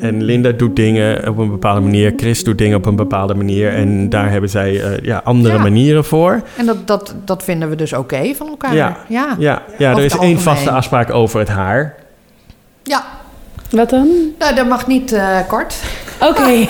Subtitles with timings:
[0.00, 2.12] En, en Linda doet dingen op een bepaalde manier.
[2.16, 3.74] Chris doet dingen op een bepaalde manier.
[3.74, 5.62] En daar hebben zij eh, ja, andere Ja.
[5.62, 6.40] manieren voor.
[6.56, 8.74] En dat, dat, dat vinden we dus oké van elkaar.
[8.74, 8.96] Ja.
[9.08, 9.34] ja.
[9.38, 11.94] Ja, ja er is één vaste afspraak over het haar.
[12.82, 13.04] Ja.
[13.70, 14.08] Wat dan?
[14.38, 15.74] Nou, dat mag niet eh, kort.
[16.20, 16.50] Oké.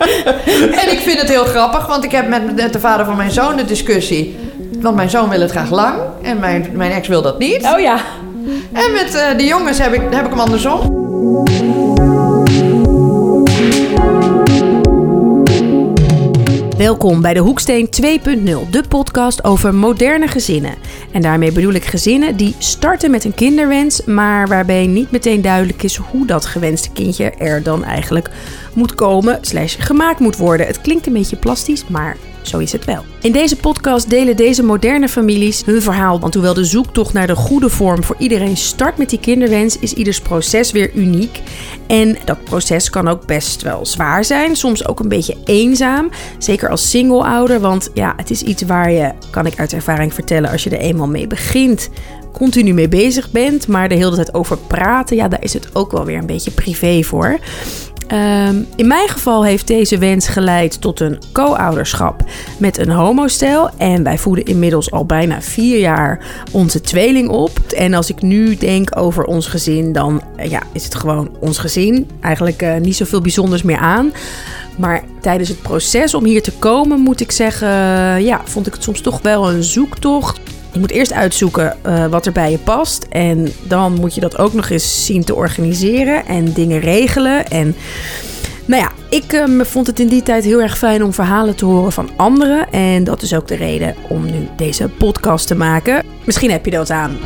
[0.82, 3.30] En ik vind het heel grappig, want ik heb met, met de vader van mijn
[3.30, 4.36] zoon de discussie.
[4.80, 7.68] Want mijn zoon wil het graag lang en mijn, mijn ex wil dat niet.
[7.74, 7.96] Oh ja.
[8.72, 10.98] En met eh, de jongens heb ik, heb ik hem andersom.
[16.80, 20.74] Welkom bij de Hoeksteen 2.0, de podcast over moderne gezinnen.
[21.12, 25.82] En daarmee bedoel ik gezinnen die starten met een kinderwens, maar waarbij niet meteen duidelijk
[25.82, 28.30] is hoe dat gewenste kindje er dan eigenlijk
[28.74, 30.66] moet komen, slash gemaakt moet worden.
[30.66, 33.04] Het klinkt een beetje plastisch, maar zo is het wel.
[33.20, 36.20] In deze podcast delen deze moderne families hun verhaal.
[36.20, 39.92] Want hoewel de zoektocht naar de goede vorm voor iedereen start met die kinderwens, is
[39.92, 41.40] ieders proces weer uniek.
[41.86, 46.10] En dat proces kan ook best wel zwaar zijn, soms ook een beetje eenzaam.
[46.38, 50.50] Zeker als single-ouder, want ja, het is iets waar je, kan ik uit ervaring vertellen,
[50.50, 51.88] als je er eenmaal mee begint,
[52.32, 53.68] continu mee bezig bent.
[53.68, 56.50] Maar de hele tijd over praten, ja, daar is het ook wel weer een beetje
[56.50, 57.38] privé voor.
[58.10, 62.24] Ehm, in mijn geval heeft deze wens geleid tot een co-ouderschap
[62.58, 63.70] met een homostel.
[63.76, 67.58] En wij voeden inmiddels al bijna vier jaar onze tweeling op.
[67.76, 71.58] En als ik nu denk over ons gezin, dan eh, ja, is het gewoon ons
[71.58, 72.08] gezin.
[72.20, 74.12] Eigenlijk eh, niet zoveel bijzonders meer aan.
[74.76, 77.68] Maar tijdens het proces om hier te komen, moet ik zeggen,
[78.22, 80.40] ja, vond ik het soms toch wel een zoektocht.
[80.72, 83.06] Je moet eerst uitzoeken eh, wat er bij je past.
[83.08, 87.46] En dan moet je dat ook nog eens zien te organiseren en dingen regelen.
[87.46, 87.76] En
[88.64, 91.64] nou ja, ik eh, vond het in die tijd heel erg fijn om verhalen te
[91.64, 92.70] horen van anderen.
[92.70, 96.04] En dat is ook de reden om nu deze podcast te maken.
[96.24, 97.18] Misschien heb je dat aan.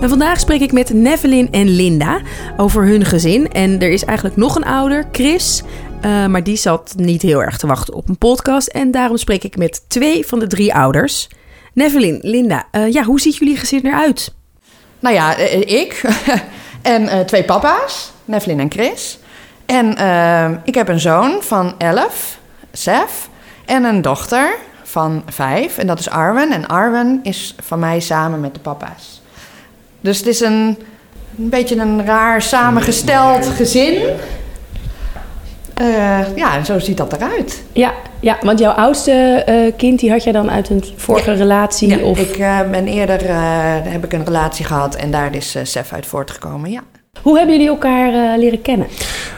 [0.00, 2.20] En vandaag spreek ik met Nevelin en Linda
[2.56, 3.48] over hun gezin.
[3.52, 5.62] En er is eigenlijk nog een ouder, Chris.
[6.02, 8.68] Eh, maar die zat niet heel erg te wachten op een podcast.
[8.68, 11.28] En daarom spreek ik met twee van de drie ouders.
[11.74, 14.34] Nevelin, Linda, eh, ja, hoe ziet jullie gezin eruit?
[14.98, 16.02] Nou ja, eh, ik
[16.82, 19.18] en eh, twee papa's, Nevelin en Chris.
[19.66, 19.88] En
[20.64, 22.38] ik heb een zoon van 11,
[22.72, 23.28] Sef.
[23.64, 26.52] En een dochter van 5, en dat is Arwen.
[26.52, 29.22] En Arwen is van mij samen met de papa's.
[30.00, 30.78] Dus het is een,
[31.38, 34.02] een beetje een raar samengesteld gezin.
[35.74, 35.86] Eh,
[36.36, 37.62] ja, en zo ziet dat eruit.
[37.72, 41.88] Ja, ja want jouw oudste eh, kind, die had jij dan uit een vorige relatie?
[41.88, 42.18] Ja, of...
[42.18, 43.36] Ik eh, ben eerder eh,
[43.82, 46.70] heb ik een relatie gehad en daar is eh, Sef uit voortgekomen.
[46.70, 46.80] Ja.
[47.22, 48.86] Hoe hebben jullie elkaar eh, leren kennen?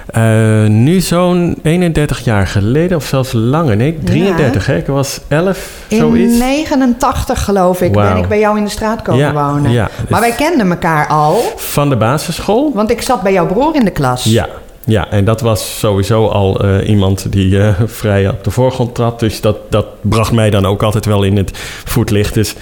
[0.06, 3.76] Eh, nu zo'n 31 jaar geleden, of zelfs langer.
[3.76, 4.76] Nee, 33 hè?
[4.76, 6.38] Ik was 11, In zoiets.
[6.38, 9.70] 89 geloof ik ben ik bij jou in de straat komen Ja, wonen.
[9.70, 12.70] ja, maar dus- wij kenden elkaar al, Van de basisschool.
[12.74, 14.24] want ik zat bij jouw broer in de klas.
[14.24, 14.48] Ja,
[14.86, 19.20] ja, en dat was sowieso al eh, iemand die eh, vrij op de voorgrond trad.
[19.20, 21.50] Dus dat, dat bracht mij dan ook altijd wel in het
[21.84, 22.34] voetlicht.
[22.34, 22.54] Dus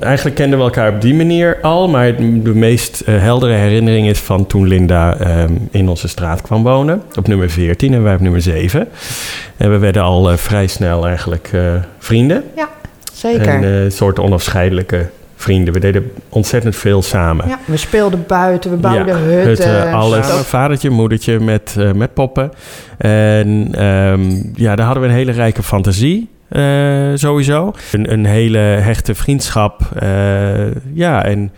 [0.00, 1.88] eigenlijk kenden we elkaar op die manier al.
[1.88, 6.62] Maar de meest eh, heldere herinnering is van toen Linda ehm, in onze straat kwam
[6.62, 7.02] wonen.
[7.14, 8.88] Op nummer 14 en wij op nummer 7.
[9.56, 11.50] En we werden al vrij snel eigenlijk
[11.98, 12.44] vrienden.
[12.56, 12.68] Ja,
[13.12, 13.48] zeker.
[13.48, 15.06] En een soort onafscheidelijke
[15.40, 15.74] vrienden.
[15.74, 17.48] We deden ontzettend veel samen.
[17.48, 19.92] ja, we speelden buiten, we bouwden Ja, hutten.
[19.92, 20.26] alles.
[20.26, 20.36] Zo.
[20.36, 22.50] Vadertje, moedertje met, eh, met poppen.
[22.98, 26.28] En ehm, ja, daar hadden we een hele rijke fantasie.
[26.48, 27.72] eh, sowieso.
[27.92, 29.80] Een, een hele hechte vriendschap.
[29.98, 31.52] eh, ja, en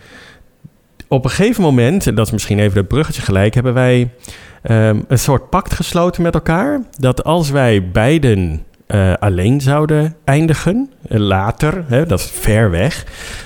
[1.07, 4.09] op een gegeven moment, en dat is misschien even het bruggetje gelijk, hebben wij
[4.61, 6.81] ehm, een soort pact gesloten met elkaar.
[6.99, 13.05] Dat als wij beiden eh, alleen zouden eindigen, eh, later, hè, dat is ver weg,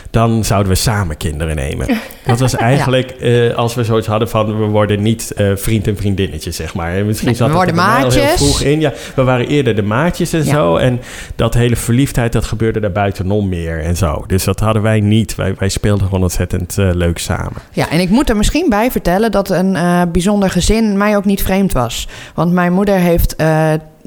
[0.09, 1.87] dan zouden we samen kinderen nemen.
[2.25, 5.97] Dat was eigenlijk eh, als we zoiets hadden van we worden niet eh, vriend en
[5.97, 6.93] vriendinnetje, zeg maar.
[6.93, 8.33] En misschien Nee, zat we worden wel heel maatjes.
[8.35, 8.79] vroeg in.
[8.79, 10.51] Ja, we waren eerder de maatjes en Ja.
[10.53, 10.75] zo.
[10.75, 11.01] En
[11.35, 14.23] dat hele verliefdheid, dat gebeurde daar buitenom meer en zo.
[14.27, 15.35] Dus dat hadden wij niet.
[15.35, 17.61] Wij, wij speelden gewoon ontzettend leuk samen.
[17.71, 19.77] Ja, en ik moet er misschien bij vertellen dat een
[20.11, 22.07] bijzonder gezin mij ook niet vreemd was.
[22.35, 23.35] Want mijn moeder heeft,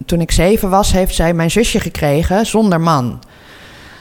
[0.07, 3.19] toen ik zeven was, heeft zij mijn zusje gekregen zonder man.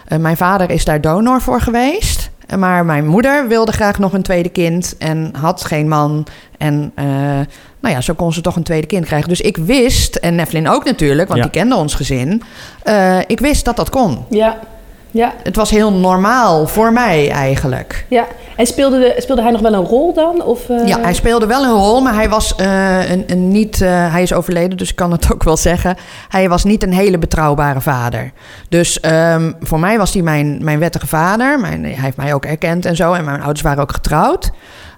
[0.08, 2.30] Eh, mijn vader is daar donor voor geweest.
[2.58, 6.26] Maar mijn moeder wilde graag nog een tweede kind en had geen man.
[6.58, 7.06] En eh,
[7.80, 9.30] nou ja, zo kon ze toch een tweede kind krijgen.
[9.30, 11.46] Dus ik wist, en Nevelin ook natuurlijk, want Ja.
[11.50, 12.44] die kende ons gezin.
[12.84, 14.26] eh, ik wist dat dat kon.
[14.30, 14.60] Ja,
[15.18, 18.06] ja, Het was heel normaal voor mij eigenlijk.
[18.08, 18.26] ja.
[18.56, 20.44] En speelde, de, speelde hij nog wel een rol dan?
[20.44, 23.82] Of, eh, Ja, hij speelde wel een rol, maar hij was eh, een, een niet.
[23.82, 25.96] eh, hij is overleden, dus ik kan het ook wel zeggen.
[26.30, 28.32] Hij was niet een hele betrouwbare vader.
[28.70, 31.60] Dus ehm, voor mij was hij mijn, mijn wettige vader.
[31.60, 33.14] Mijn, hij heeft mij ook erkend en zo.
[33.14, 34.52] En mijn ouders waren ook getrouwd.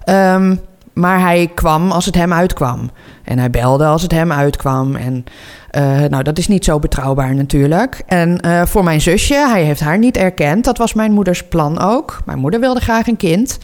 [0.04, 0.54] Ehm,
[1.00, 2.90] maar hij kwam als het hem uitkwam.
[3.24, 4.96] En hij belde als het hem uitkwam.
[4.96, 5.24] En
[5.70, 8.02] eh, nou, dat is niet zo betrouwbaar natuurlijk.
[8.06, 10.64] En eh, voor mijn zusje, hij heeft haar niet erkend.
[10.64, 12.18] Dat was mijn moeders plan ook.
[12.24, 13.58] Mijn moeder wilde graag een kind.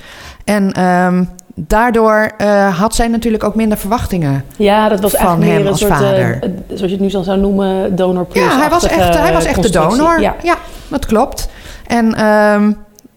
[0.45, 1.25] En ehm,
[1.55, 4.45] daardoor eh, had zij natuurlijk ook minder verwachtingen.
[4.57, 6.39] Ja, dat was Van eigenlijk hem meer een als soort, vader.
[6.67, 8.45] zoals je het nu zo zou noemen, donor plus.
[8.45, 10.21] Ja, hij was echt, hij was echt de donor.
[10.21, 10.35] Ja.
[10.43, 10.57] Ja.
[10.89, 11.49] dat klopt.
[11.87, 12.73] En ehm,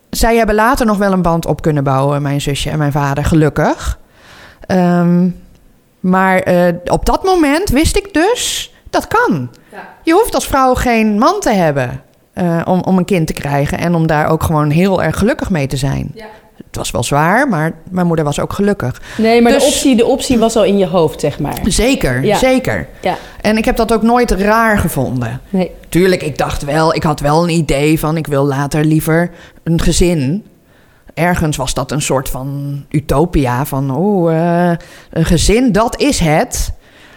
[0.09, 3.25] zij hebben later nog wel een band op kunnen bouwen, mijn zusje en mijn vader,
[3.25, 3.99] gelukkig.
[4.69, 5.27] Ehm,
[5.99, 9.49] maar eh, op dat moment wist ik dus, dat kan.
[10.03, 12.01] Je hoeft als vrouw geen man te hebben
[12.33, 15.49] eh, om, om een kind te krijgen en om daar ook gewoon heel erg gelukkig
[15.49, 16.15] mee te zijn.
[16.67, 19.01] Het was wel zwaar, maar mijn moeder was ook gelukkig.
[19.17, 21.57] Nee, maar Dus- de, optie, de optie was al in je hoofd, zeg maar.
[21.63, 22.37] Zeker, Ja.
[22.37, 22.87] zeker.
[23.01, 23.17] Ja.
[23.41, 25.41] En ik heb dat ook nooit raar gevonden.
[25.49, 25.71] Nee.
[25.89, 29.31] Tuurlijk, ik dacht wel, ik had wel een idee van ik wil later liever
[29.63, 30.45] een gezin.
[31.19, 34.31] Ergens was dat een soort van utopia van oh,
[35.09, 36.71] een gezin, dat is het.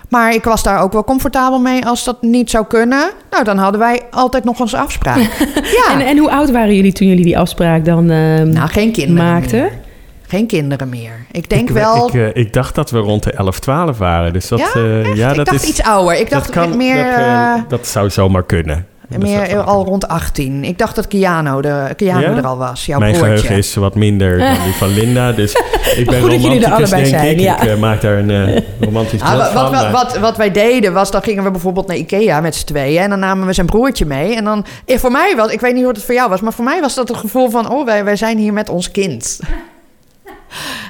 [0.09, 3.11] Maar ik was daar ook wel comfortabel mee als dat niet zou kunnen.
[3.31, 5.19] Nou, dan hadden wij altijd nog onze afspraak.
[5.79, 8.93] ja, En, en hoe oud waren jullie toen jullie die afspraak dan ehm, nou geen
[8.93, 9.61] kinderen maakten?
[9.61, 9.79] meer.
[10.27, 11.27] Geen kinderen meer.
[11.31, 12.07] Ik denk ik, wel...
[12.07, 14.33] Ik, eh, ik dacht dat we rond de 11, 12 waren.
[14.33, 15.17] Dus dat, ja, eh, echt?
[15.17, 16.19] ja, ik dat dacht is, iets ouder.
[16.19, 17.17] Ik dacht dat kan, meer...
[17.57, 18.87] dat, dat zou zomaar kunnen.
[19.19, 20.65] Meer al rond 18.
[20.65, 22.37] Ik dacht dat Keanu, de, Keanu Ja?
[22.37, 23.37] er al was, jouw Mijn broertje.
[23.37, 25.33] geheugen is wat minder dan die van Linda.
[25.33, 25.53] Dus
[25.97, 27.41] ik ben Goed dat jullie er allebei zijn, ik.
[27.41, 27.61] ja.
[27.61, 29.63] Ik eh, maak daar een eh, romantisch Ah, wat, wat, van.
[29.63, 32.67] wat, maar- wat, wat wij deden was, dan gingen we bijvoorbeeld naar Ikea met z'n
[32.67, 33.03] tweeën.
[33.03, 34.37] En dan namen we zijn broertje mee.
[34.37, 36.53] En dan, eh, voor mij was, ik weet niet hoe het voor jou was, maar
[36.53, 39.41] voor mij was dat het gevoel van, oh, wij, wij zijn hier met ons kind.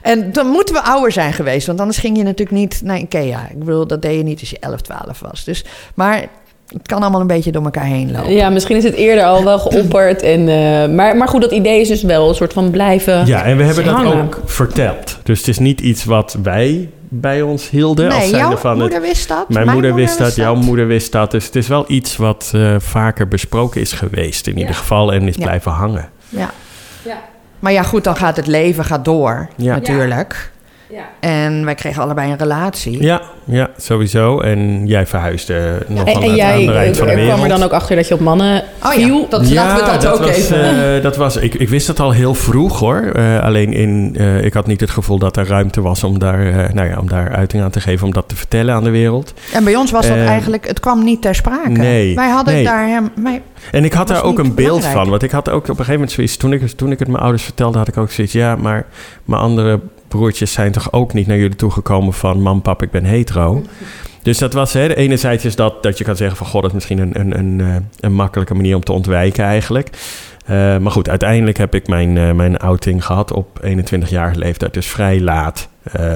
[0.02, 3.48] En dan moeten we ouder zijn geweest, want anders ging je natuurlijk niet naar Ikea.
[3.50, 5.44] Ik bedoel, dat deed je niet als je 11, 12 was.
[5.44, 5.64] Dus,
[5.94, 6.24] maar
[6.72, 8.32] het kan allemaal een beetje door elkaar heen lopen.
[8.32, 10.22] Ja, misschien is het eerder al wel geopperd.
[10.22, 13.42] En, eh, maar, maar goed, dat idee is dus wel een soort van blijven Ja,
[13.44, 15.18] en we hebben dat ook verteld.
[15.22, 18.08] Dus het is niet iets wat wij bij ons hielden.
[18.08, 19.48] Nee, jouw van moeder het, wist dat.
[19.48, 21.30] Mijn moeder wist dat, jouw moeder wist dat.
[21.30, 25.12] Dus het is wel iets wat eh, vaker besproken is geweest in ieder geval.
[25.12, 25.42] En is Ja.
[25.42, 26.08] blijven hangen.
[26.28, 26.50] Ja.
[27.04, 27.20] Ja.
[27.58, 29.74] Maar ja, goed, dan gaat het leven gaat door, Ja.
[29.74, 30.50] natuurlijk.
[30.92, 31.08] Ja.
[31.20, 33.02] En wij kregen allebei een relatie.
[33.02, 34.40] Ja, ja, sowieso.
[34.40, 37.32] En jij verhuisde nog En, aan en het jij andere eind eh, van de wereld.
[37.34, 39.20] kwam er dan ook achter dat je op mannen Oh viel.
[39.20, 40.94] ja, dat, laten we dat, ook was, even...
[40.96, 43.00] eh, dat was, ik, ik wist dat al heel vroeg hoor.
[43.12, 46.70] Eh, alleen in, eh, ik had niet het gevoel dat er ruimte was om daar,
[46.74, 49.34] nou ja, om daar uiting aan te geven, om dat te vertellen aan de wereld.
[49.52, 51.68] En bij ons was dat eigenlijk, het kwam niet ter sprake.
[51.68, 52.64] nee, Wij hadden nee.
[52.64, 53.10] daar hem.
[53.14, 54.94] Wij, En ik had daar ook een beeld belangrijk.
[54.96, 55.08] van.
[55.10, 56.36] Want ik had ook op een gegeven moment zoiets.
[56.36, 58.32] Toen ik, toen ik het mijn ouders vertelde, had ik ook zoiets.
[58.32, 58.86] Ja, maar
[59.24, 59.80] mijn andere
[60.12, 62.40] broertjes zijn toch ook niet naar jullie toegekomen van...
[62.40, 63.62] Mam, pap, ik ben hetero.
[64.22, 66.46] Dus dat was, hè, enerzijds is dat, dat je kan zeggen van...
[66.46, 69.88] God, dat is misschien een, een, een, eh, een makkelijke manier om te ontwijken eigenlijk.
[70.44, 74.74] Eh, maar goed, uiteindelijk heb ik mijn, eh, mijn outing gehad op 21-jarige leeftijd.
[74.74, 75.68] Dus vrij laat.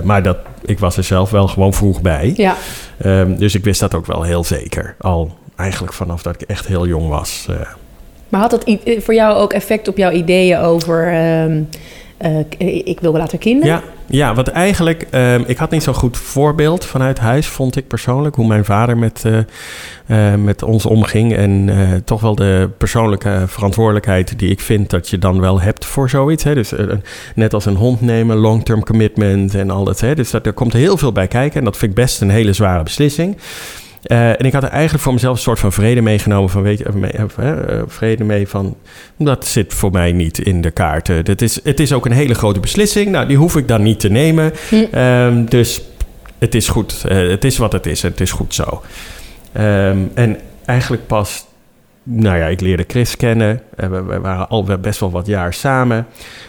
[0.05, 2.33] Maar dat, ik was er zelf wel gewoon vroeg bij.
[2.37, 2.57] Ja.
[2.99, 4.95] Ehm, dus ik wist dat ook wel heel zeker.
[4.99, 7.49] Al eigenlijk vanaf dat ik echt heel jong was.
[8.29, 11.13] Maar had dat voor jou ook effect op jouw ideeën over...
[11.13, 11.63] ehm,
[12.17, 12.55] eh, k-
[12.85, 13.75] ik wil later kinderen?
[13.75, 17.87] Ja, ja, want eigenlijk, ehm, ik had niet zo'n goed voorbeeld vanuit huis, vond ik
[17.89, 19.39] persoonlijk, hoe mijn vader met, eh,
[20.33, 21.35] eh, met ons omging.
[21.37, 25.85] En eh, toch wel de persoonlijke verantwoordelijkheid die ik vind dat je dan wel hebt
[25.85, 26.45] voor zoiets.
[26.45, 26.55] Hè?
[26.55, 26.87] Dus eh,
[27.35, 30.01] net als een hond nemen, long-term commitment en al dat.
[30.01, 32.53] Dus dat, er komt heel veel bij kijken en dat vind ik best een hele
[32.53, 33.37] zware beslissing.
[34.07, 36.79] Eh, en ik had er eigenlijk voor mezelf een soort van vrede meegenomen van, weet
[36.79, 38.77] je, eh, eh, vrede mee van,
[39.17, 41.17] dat zit voor mij niet in de kaarten.
[41.17, 43.11] Het is, het is ook een hele grote beslissing.
[43.11, 44.53] Nou, die hoef ik dan niet te nemen.
[44.69, 44.85] Hm.
[44.91, 45.83] Ehm, dus
[46.39, 47.03] het is goed.
[47.09, 48.83] Het is wat het is en het is goed zo.
[49.53, 51.46] Ehm, en eigenlijk pas,
[52.09, 53.61] nou ja, ik leerde Chris kennen.
[53.77, 56.07] Eh, we, waren al best wel wat jaar samen.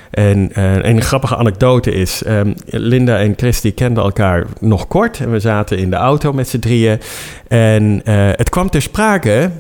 [0.10, 5.20] En eh, een grappige anekdote is, ehm, Linda en Chris die kenden elkaar nog kort.
[5.20, 7.00] En we zaten in de auto met z'n drieën.
[7.48, 9.52] En eh, het kwam ter sprake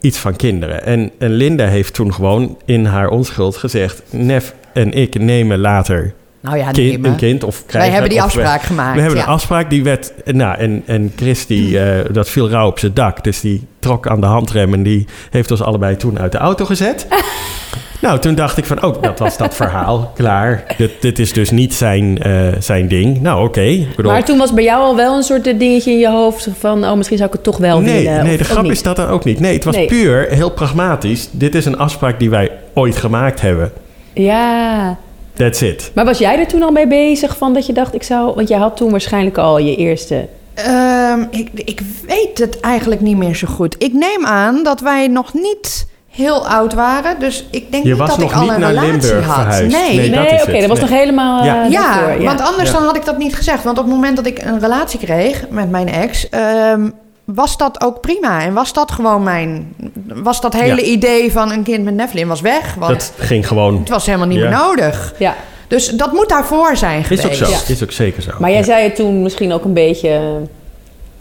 [0.00, 0.84] iets van kinderen.
[0.84, 4.02] En, en Linda heeft toen gewoon in haar onschuld gezegd...
[4.10, 7.10] Nef en ik nemen later nou ja, kind, nemen.
[7.10, 7.80] een kind of krijgen.
[7.80, 8.94] Wij hebben die we- afspraak gemaakt.
[8.94, 9.24] we hebben ja.
[9.24, 10.12] een afspraak die werd.
[10.24, 13.24] Nou, en, en Chris, die, eh, dat viel rauw op zijn dak.
[13.24, 16.64] Dus die trok aan de handrem en die heeft ons allebei toen uit de auto
[16.64, 17.06] gezet.
[18.00, 20.12] nou, toen dacht ik van, oh, dat was dat verhaal.
[20.14, 20.64] Klaar.
[20.76, 23.20] Dit, dit is dus niet zijn, eh, zijn ding.
[23.20, 23.86] Nou, oké.
[23.96, 26.48] Bedoel, Maar toen was bij jou al wel een soort eh, dingetje in je hoofd
[26.58, 26.84] van...
[26.84, 28.24] oh, misschien zou ik het toch wel nee, willen.
[28.24, 29.40] nee, of de grap is dat dan ook niet.
[29.40, 29.86] Nee, het was Nee.
[29.86, 31.28] puur heel pragmatisch.
[31.30, 33.72] Dit is een afspraak die wij ooit gemaakt hebben.
[34.12, 34.96] Ja,
[35.40, 35.90] That's it.
[35.94, 38.34] maar was jij er toen al mee bezig van dat je dacht ik zou...
[38.34, 40.26] want jij had toen waarschijnlijk al je eerste...
[40.54, 43.74] Ehm, ik, ik weet het eigenlijk niet meer zo goed.
[43.78, 47.20] Ik neem aan dat wij nog niet heel oud waren.
[47.20, 49.34] Dus ik denk Je niet was dat nog ik al een naar relatie Limburg had.
[49.34, 49.76] verhuisd.
[49.76, 50.10] Nee.
[50.10, 50.88] Nee, oké, dat, was Nee.
[50.88, 51.64] nog helemaal eh, Ja.
[51.64, 52.74] Ja, want anders Ja.
[52.74, 53.64] dan had ik dat niet gezegd.
[53.64, 56.28] Want op het moment dat ik een relatie kreeg met mijn ex...
[56.28, 56.88] ehm,
[57.34, 58.40] was dat ook prima.
[58.42, 59.74] En was dat gewoon mijn...
[60.06, 60.92] Was dat hele Ja.
[60.92, 62.74] idee van een kind met Nephilim was weg.
[62.74, 63.78] Want Dat ging gewoon...
[63.78, 64.48] het was helemaal niet Ja.
[64.48, 65.14] meer nodig.
[65.18, 65.36] Ja.
[65.68, 67.24] Dus dat moet daarvoor zijn geweest.
[67.24, 67.50] Is ook zo.
[67.50, 67.58] Ja.
[67.74, 68.30] Is ook zeker zo.
[68.38, 68.64] Maar jij Ja.
[68.64, 70.40] zei het toen misschien ook een beetje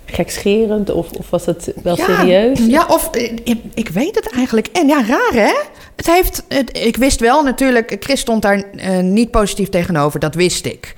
[0.06, 2.60] gekscherend of, of was het wel Ja, serieus?
[2.68, 4.68] Ja, of eh, ik, ik weet het eigenlijk.
[4.68, 5.54] En ja, raar hè?
[5.96, 10.36] Het heeft, het, ik wist wel natuurlijk, Chris stond daar eh, niet positief tegenover, dat
[10.36, 10.96] wist ik.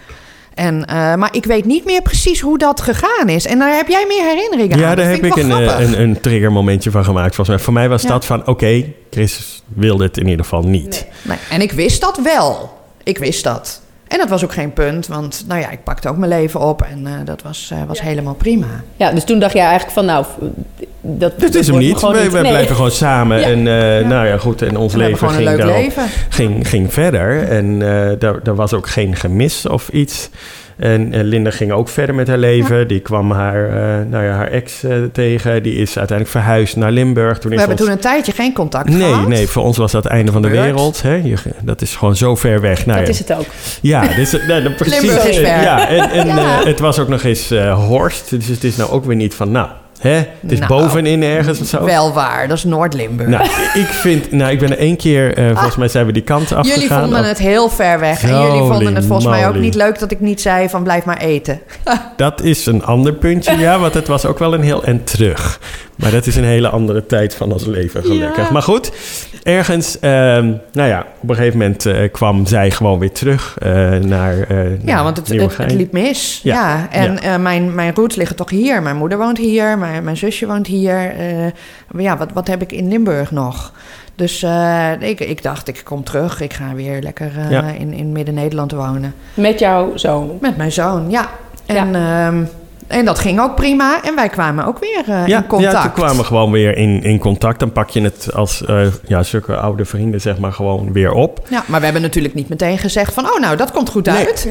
[0.62, 3.46] En, eh, maar ik weet niet meer precies hoe dat gegaan is.
[3.46, 4.82] En daar heb jij meer herinneringen aan.
[4.82, 7.36] Ja, daar heb ik een, eh, een, een triggermomentje van gemaakt.
[7.36, 7.65] Volgens mij.
[7.65, 8.10] Voor mij was Ja.
[8.10, 11.06] dat van, oké, Chris wilde het in ieder geval niet.
[11.22, 12.77] Nee, en ik wist dat wel.
[13.03, 13.82] Ik wist dat.
[14.12, 16.82] En dat was ook geen punt, want nou ja, ik pakte ook mijn leven op
[16.82, 18.65] en eh, dat was, eh, was helemaal prima.
[18.96, 20.25] Ja, dus toen dacht jij eigenlijk van nou,
[21.01, 21.98] dat, Dit is hem wordt niet.
[21.98, 22.51] gewoon Wij, wij Nee.
[22.51, 23.39] blijven gewoon samen.
[23.39, 23.46] Ja.
[23.46, 24.62] En eh, nou ja, goed.
[24.62, 26.03] En ons leven ging, leuk daarop- leven.
[26.30, 27.48] ging, ging verder.
[27.50, 30.30] En eh daar, daar was ook geen gemis of iets.
[30.82, 32.88] En eh, Linda ging ook verder met haar leven.
[32.88, 35.64] Die kwam haar, eh, nou ja, haar ex eh, tegen.
[35.64, 37.38] Die is uiteindelijk verhuisd naar Limburg.
[37.40, 39.28] Toen We is hebben ons- toen een tijdje geen contact Nee, gehad.
[39.28, 41.02] nee, voor ons was dat het einde van de wereld.
[41.02, 41.14] Hè?
[41.16, 41.34] Je,
[41.64, 42.86] dat is gewoon zo ver weg.
[42.86, 43.14] Nou, Dat ja.
[43.14, 43.46] is het ook.
[43.82, 44.30] Ja, dus,
[44.78, 45.02] precies.
[45.02, 45.62] Limburg is ver.
[45.62, 46.62] Ja, en, en Ja.
[46.64, 48.30] het was ook nog eens eh, Horst.
[48.30, 49.68] Dus het is nou ook weer niet van, nou,
[50.01, 51.84] hè, het is Nou, bovenin ergens of zo.
[51.84, 53.29] Wel waar, dat is Noord-Limburg.
[53.29, 53.43] Nou,
[53.74, 56.53] ik vind, nou, ik ben er één keer, eh, volgens mij zijn we die kant
[56.53, 56.81] afgegaan.
[56.81, 58.24] Jullie vonden het heel ver weg.
[58.24, 61.05] En jullie vonden het volgens mij ook niet leuk dat ik niet zei van blijf
[61.05, 61.60] maar eten.
[62.17, 65.60] Dat is een ander puntje, ja, want het was ook wel een heel en terug.
[65.96, 68.46] Maar dat is een hele andere tijd van ons leven, gelukkig.
[68.46, 68.51] Ja.
[68.51, 68.91] Maar goed,
[69.43, 73.71] ergens, ehm, nou ja, op een gegeven moment eh, kwam zij gewoon weer terug eh,
[73.95, 76.39] naar eh Ja, naar want het, het, liep mis.
[76.43, 77.19] Ja, Ja, en ja.
[77.21, 78.81] eh, mijn, mijn roots liggen toch hier.
[78.81, 81.12] Mijn moeder woont hier, mijn, mijn zusje woont hier.
[81.17, 83.74] Eh, ja, wat, wat heb ik in Limburg nog?
[84.15, 86.41] Dus eh, ik, ik dacht, ik kom terug.
[86.41, 87.63] Ik ga weer lekker eh, Ja.
[87.63, 89.13] in, in Midden-Nederland wonen.
[89.33, 90.38] Met jouw zoon.
[90.41, 91.29] Met mijn zoon, ja.
[91.65, 92.43] En, ehm,
[92.91, 94.03] en dat ging ook prima.
[94.03, 95.74] En wij kwamen ook weer eh, ja, in contact.
[95.74, 97.60] Ja, toen kwamen we gewoon weer in, in contact.
[97.60, 101.39] Dan pak je het als eh, ja, zulke oude vrienden, zeg maar, gewoon weer op.
[101.50, 103.25] Ja, maar we hebben natuurlijk niet meteen gezegd van...
[103.25, 104.50] oh, nou, dat komt goed uit.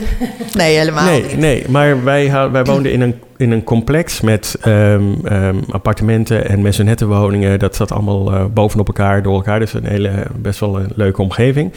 [0.54, 1.37] Nee, helemaal nee, niet.
[1.37, 6.62] nee, maar wij, wij woonden in een, in een complex met ehm, ehm, appartementen en
[6.62, 7.59] maisonettenwoningen.
[7.59, 9.59] Dat zat allemaal eh, bovenop elkaar, door elkaar.
[9.59, 11.73] Dus een hele, best wel een leuke omgeving.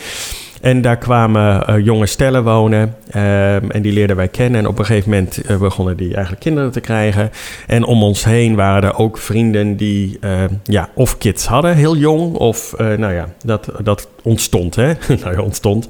[0.63, 4.59] En daar kwamen eh, jonge stellen wonen ehm, en die leerden wij kennen.
[4.59, 7.31] En op een gegeven moment eh, begonnen die eigenlijk kinderen te krijgen.
[7.67, 11.97] En om ons heen waren er ook vrienden die ehm, ja, of kids hadden, heel
[11.97, 12.35] jong.
[12.35, 14.91] Of eh, nou ja, dat, dat ontstond hè.
[15.23, 15.87] nou ja, ontstond.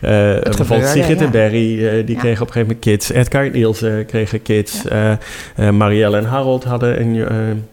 [0.00, 1.30] Bijvoorbeeld Sigrid en ja.
[1.30, 2.20] Berry, eh, die Ja.
[2.20, 3.12] kregen op een gegeven moment kids.
[3.12, 4.82] Edgar en Ilse kregen kids.
[5.72, 7.26] Marielle en Harold hadden een,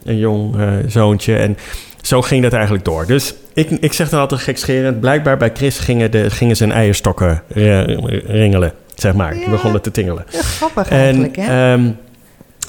[0.03, 0.55] een jong
[0.88, 1.36] zoontje.
[1.36, 1.58] En
[2.01, 3.05] zo ging dat eigenlijk door.
[3.05, 5.00] Dus ik, ik zeg dan altijd gekscherend.
[5.00, 7.43] Blijkbaar bij Chris gingen, de, gingen zijn eierstokken
[8.25, 9.31] ringelen, zeg maar.
[9.34, 9.50] Die Ja.
[9.50, 10.25] begonnen te tingelen.
[10.31, 11.74] Ja, grappig En, eigenlijk, hè?
[11.74, 11.89] ehm,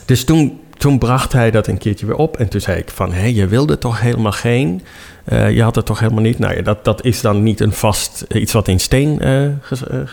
[0.05, 2.37] dus toen, toen bracht hij dat een keertje weer op.
[2.37, 4.83] En toen zei ik van, hé, je wilde toch helemaal geen...
[5.25, 6.39] eh, je had het toch helemaal niet?
[6.39, 9.51] Nou ja, dat, dat is dan niet een vast iets wat in steen eh, eh,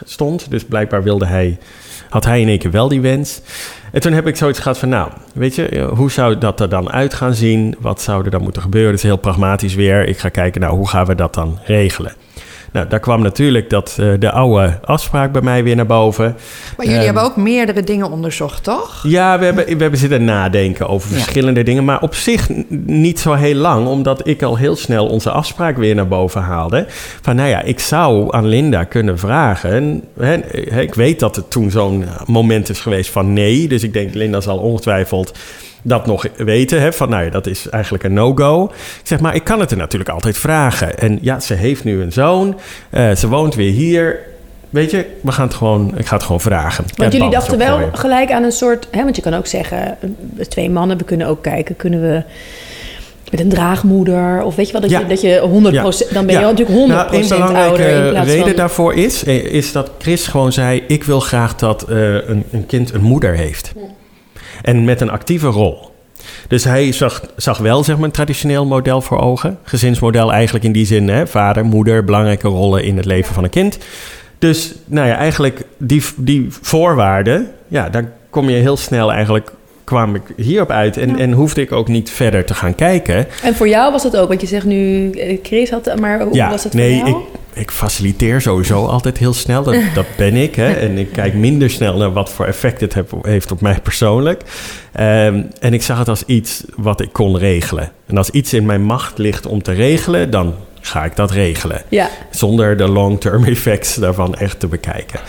[0.06, 0.50] stond.
[0.50, 1.58] Dus blijkbaar wilde hij,
[2.10, 3.42] had hij in één keer wel die wens.
[3.92, 6.70] En toen heb ik zoiets gehad van, nou, weet je, eh, hoe zou dat er
[6.70, 7.76] dan uit gaan zien?
[7.80, 8.92] Wat zou er dan moeten gebeuren?
[8.92, 10.08] Het is heel pragmatisch weer.
[10.08, 12.14] Ik ga kijken, nou, hoe gaan we dat dan regelen?
[12.72, 16.36] Nou, daar kwam natuurlijk dat, eh, de oude afspraak bij mij weer naar boven.
[16.78, 19.04] Maar jullie ehm, hebben ook meerdere dingen onderzocht, toch?
[19.04, 21.16] Ja, we hebben, we hebben zitten nadenken over Ja.
[21.16, 21.86] verschillende dingen.
[21.86, 22.50] Maar op zich
[22.86, 23.88] niet zo heel lang.
[23.88, 26.86] Omdat ik al heel snel onze afspraak weer naar boven haalde.
[27.22, 30.04] Van nou ja, ik zou aan Linda kunnen vragen.
[30.20, 30.36] Hè,
[30.82, 33.68] ik weet dat het toen zo'n moment is geweest van nee.
[33.68, 35.32] Dus ik denk Linda zal ongetwijfeld
[35.82, 36.82] dat nog weten.
[36.82, 38.64] Hè, van nou ja, dat is eigenlijk een no-go.
[38.64, 41.00] Ik zeg maar, ik kan het er natuurlijk altijd vragen.
[41.00, 42.60] En ja, ze heeft nu een zoon.
[42.90, 44.20] Eh, ze woont weer hier.
[44.70, 46.86] Weet je, we gaan het gewoon, ik ga het gewoon vragen.
[46.96, 48.88] Want jullie dachten wel gelijk aan een soort...
[48.92, 49.98] Hè, want je kan ook zeggen,
[50.38, 51.76] eh, twee mannen, we kunnen ook kijken...
[51.76, 52.24] kunnen we
[53.32, 54.44] met een draagmoeder...
[54.44, 55.00] of weet je wel, dat, Ja.
[55.00, 55.40] je, dat je
[56.10, 56.14] 100%...
[56.14, 56.52] dan ben je Ja.
[56.52, 58.56] natuurlijk 100% Nou, een belangrijke ouder in plaats reden van...
[58.56, 62.66] daarvoor is, eh, is dat Chris gewoon zei: Ik wil graag dat eh, een, een
[62.66, 63.72] kind een moeder heeft.
[64.70, 65.92] En met een actieve rol.
[66.48, 69.58] Dus hij zag, zag wel zeg maar, een traditioneel model voor ogen.
[69.64, 73.50] Gezinsmodel eigenlijk in die zin: hè, vader, moeder, belangrijke rollen in het leven van een
[73.50, 73.78] kind.
[74.40, 79.52] Dus nou ja, eigenlijk die, die voorwaarden, ja, daar kom je heel snel eigenlijk.
[79.84, 83.26] kwam ik hierop uit en, en hoefde ik ook niet verder te gaan kijken.
[83.44, 85.10] En voor jou was het ook, want je zegt nu...
[85.12, 85.96] eh, Chris had...
[86.00, 87.22] Maar hoe Ja, was het nee, voor jou?
[87.22, 89.64] ik, ik faciliteer sowieso altijd heel snel.
[89.64, 90.56] Dat, dat ben ik.
[90.56, 90.72] Hè?
[90.74, 94.42] En ik kijk minder snel naar wat voor effect het heb- heeft op mij persoonlijk.
[94.92, 97.92] Ehm, en ik zag het als iets wat ik kon regelen.
[98.06, 101.82] En als iets in mijn macht ligt om te regelen, dan ga ik dat regelen.
[101.90, 102.10] Ja.
[102.32, 105.20] Zonder de long-term effects daarvan echt te bekijken.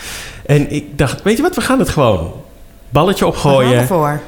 [0.45, 2.31] En ik dacht, weet je wat, we gaan het gewoon
[2.89, 3.79] balletje We gaan opgooien.
[3.79, 4.19] ervoor.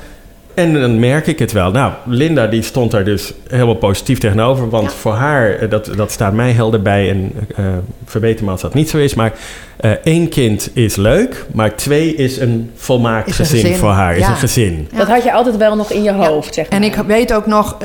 [0.54, 1.72] En dan merk ik het wel.
[1.72, 4.70] Nou, Linda die stond daar dus helemaal positief tegenover.
[4.70, 4.98] Want Ja.
[4.98, 7.10] voor haar, eh, dat, dat staat mij helder bij.
[7.10, 7.66] En eh
[8.06, 9.14] verbeter me als dat niet zo is.
[9.14, 9.34] Maar
[9.78, 11.46] eh, één kind is leuk.
[11.54, 14.18] Maar twee is een volmaakt Is een gezin, voor haar.
[14.18, 14.88] Is een gezin.
[14.92, 14.98] Ja.
[14.98, 16.80] Dat had je altijd wel nog in je hoofd, zeg maar.
[16.80, 17.78] En ik weet ook nog,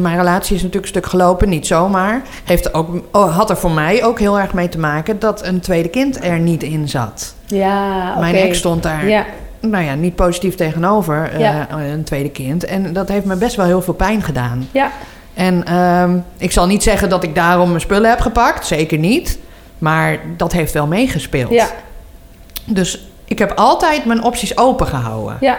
[0.00, 2.22] mijn relatie is natuurlijk een stuk gelopen, niet zomaar.
[2.44, 5.60] Heeft ook, oh, had er voor mij ook heel erg mee te maken dat een
[5.60, 7.34] tweede kind er niet in zat.
[7.46, 8.20] Ja, oké.
[8.20, 9.24] Mijn ex stond daar, Ja,
[9.70, 11.66] nou ja, niet positief tegenover eh, Ja.
[11.70, 12.64] een tweede kind.
[12.64, 14.68] En dat heeft me best wel heel veel pijn gedaan.
[14.72, 14.90] ja.
[15.34, 19.38] En ehm, ik zal niet zeggen dat ik daarom mijn spullen heb gepakt, zeker niet.
[19.78, 21.50] Maar dat heeft wel meegespeeld.
[21.50, 21.66] Ja,
[22.64, 25.36] Dus ik heb altijd mijn opties open gehouden.
[25.40, 25.58] ja.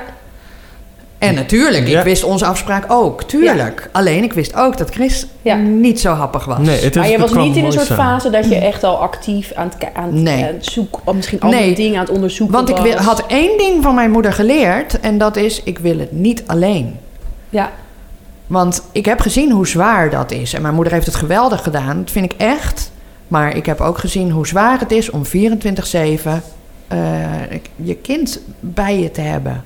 [1.17, 1.97] En natuurlijk, Ja.
[1.97, 3.89] ik wist onze afspraak ook, tuurlijk.
[3.91, 5.55] Alleen ik wist ook dat Chris Ja.
[5.55, 6.57] niet zo happig was.
[6.57, 8.83] Nee, het is, Maar je het was niet in een soort fase dat je echt
[8.83, 10.43] al actief aan het, aan het, Nee.
[10.43, 11.01] aan het zoeken...
[11.05, 11.75] Of misschien andere Nee.
[11.75, 15.35] dingen aan het onderzoeken Want ik had één ding van mijn moeder geleerd en dat
[15.35, 16.95] is, ik wil het niet alleen.
[17.49, 17.71] Ja,
[18.47, 20.53] Want ik heb gezien hoe zwaar dat is.
[20.53, 22.91] En mijn moeder heeft het geweldig gedaan, dat vind ik echt.
[23.27, 26.43] Maar ik heb ook gezien hoe zwaar het is om 24-7
[26.87, 26.97] eh,
[27.75, 29.63] je kind bij je te hebben.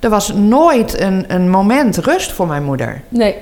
[0.00, 3.00] Er was nooit een, een moment rust voor mijn moeder.
[3.08, 3.36] nee.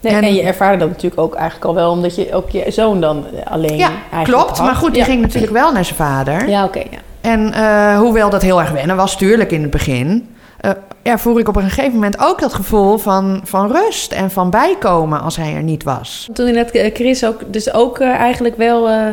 [0.00, 1.90] nee en, En- je ervaarde dat natuurlijk ook eigenlijk al wel...
[1.90, 3.90] omdat je ook je zoon dan alleen Ja,
[4.22, 4.58] klopt.
[4.58, 4.66] had.
[4.66, 5.04] Maar goed, die ja.
[5.04, 6.48] ging natuurlijk wel naar zijn vader.
[6.48, 6.98] Ja, oké, ja.
[7.20, 10.28] En eh, hoewel dat heel erg wennen was, tuurlijk in het begin...
[10.60, 10.70] eh
[11.02, 15.20] ervoer ik op een gegeven moment ook dat gevoel van, van rust en van bijkomen
[15.20, 16.28] als hij er niet was.
[16.32, 19.04] Toen net eh, Chris ook, dus ook eh, eigenlijk wel eh,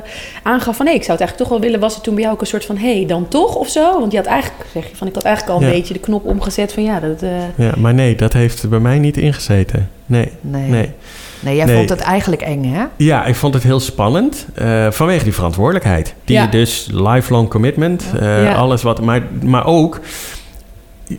[0.43, 0.85] aangaf van...
[0.85, 1.79] nee, ik zou het eigenlijk toch wel willen...
[1.79, 2.77] was er toen bij jou ook een soort van...
[2.77, 3.99] hé, hey, dan toch of zo?
[3.99, 5.07] Want je had eigenlijk, zeg je van...
[5.07, 5.75] ik had eigenlijk al een Ja.
[5.77, 6.83] beetje de knop omgezet van...
[6.83, 7.21] ja, dat...
[7.21, 9.89] eh, Ja, maar nee, dat heeft bij mij niet ingezeten.
[10.05, 10.91] Nee, Nee, nee.
[11.39, 11.75] nee jij Nee.
[11.75, 12.83] vond het eigenlijk eng, hè?
[12.95, 16.13] Ja, ik vond het heel spannend eh, vanwege die verantwoordelijkheid.
[16.25, 16.47] Die Ja.
[16.47, 18.53] dus lifelong commitment, eh, Ja.
[18.53, 19.99] alles wat, maar, maar ook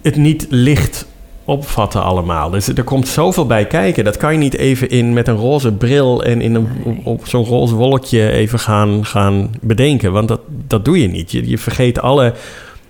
[0.02, 1.06] het niet licht
[1.44, 2.50] opvatten allemaal.
[2.50, 4.04] Dus er komt zoveel bij kijken.
[4.04, 6.68] Dat kan je niet even in met een roze bril en in een,
[7.04, 10.12] op, zo'n roze wolkje even gaan, gaan bedenken.
[10.12, 11.30] Want dat, dat doe je niet.
[11.30, 12.32] Je, je vergeet alle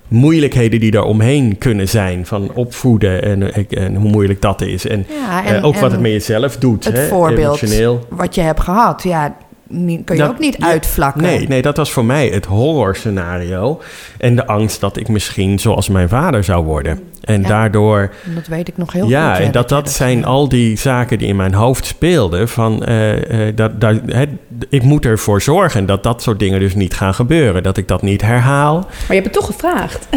[0.08, 2.26] moeilijkheden die daar omheen kunnen zijn.
[2.26, 4.86] Van opvoeden en, en hoe moeilijk dat is.
[4.86, 6.84] En, Ja, eh, ook wat het met jezelf doet.
[6.84, 8.06] het hè, voorbeeld Emotioneel.
[8.08, 9.36] wat je hebt gehad, ja,
[9.68, 11.22] niet, kun je Dat- ook niet ja, uitvlakken.
[11.22, 13.80] Nee, nee, dat was voor mij het horrorscenario.
[14.18, 17.00] En de angst dat ik misschien zoals mijn vader zou worden.
[17.20, 17.48] En Ja.
[17.48, 19.44] daardoor, Dat weet ik nog heel ja, goed.
[19.44, 22.48] en dat, dat zijn al die zaken die in mijn hoofd speelden.
[22.48, 24.24] Van, eh, eh, dat, dat, hè,
[24.68, 27.62] ik moet ervoor zorgen dat dat soort dingen dus niet gaan gebeuren.
[27.62, 28.74] Dat ik dat niet herhaal.
[28.78, 30.06] Maar je hebt het toch gevraagd.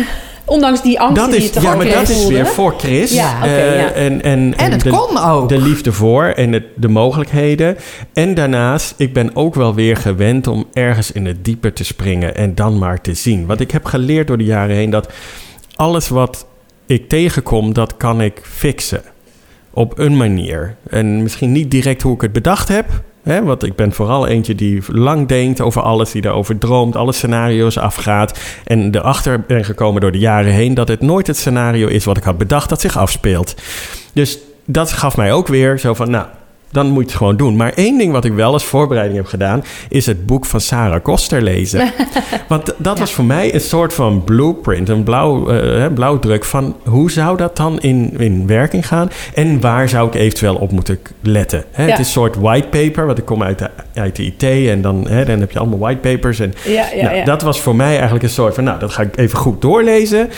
[0.49, 2.33] Ondanks die angst Dat die je is, ja, maar dat is voelde.
[2.33, 3.12] weer voor Chris.
[3.13, 3.91] Ja, Eh, ja.
[3.91, 5.49] En, en, En het de, kon ook.
[5.49, 7.77] de liefde voor en het, de mogelijkheden.
[8.13, 12.36] En daarnaast, ik ben ook wel weer gewend om ergens in het diepe te springen
[12.36, 13.45] en dan maar te zien.
[13.45, 15.13] Want ik heb geleerd door de jaren heen dat
[15.75, 16.45] alles wat
[16.86, 19.01] ik tegenkom, dat kan ik fixen.
[19.73, 20.75] Op een manier.
[20.89, 22.86] En misschien niet direct hoe ik het bedacht heb.
[23.27, 27.11] Hè, want ik ben vooral eentje die lang denkt over alles, die daarover droomt, alle
[27.11, 28.39] scenario's afgaat.
[28.63, 32.17] En erachter ben gekomen door de jaren heen dat het nooit het scenario is wat
[32.17, 33.55] ik had bedacht dat zich afspeelt.
[34.13, 36.25] Dus dat gaf mij ook weer zo van, nou,
[36.71, 37.56] dan moet je het gewoon doen.
[37.56, 41.03] Maar één ding wat ik wel als voorbereiding heb gedaan, is het boek van Sarah
[41.03, 41.91] Koster lezen.
[42.47, 47.12] Want dat was voor mij een soort van blueprint, een blauw, hè, blauwdruk van hoe
[47.12, 51.63] zou dat dan in, in werking gaan en waar zou ik eventueel op moeten letten.
[51.71, 51.89] Hè, Ja.
[51.89, 55.08] Het is een soort whitepaper, want ik kom uit de, uit de IT en dan,
[55.08, 56.39] hè, dan heb je allemaal whitepapers.
[56.39, 59.17] En Ja, nou, dat was voor mij eigenlijk een soort van, nou, dat ga ik
[59.17, 60.30] even goed doorlezen.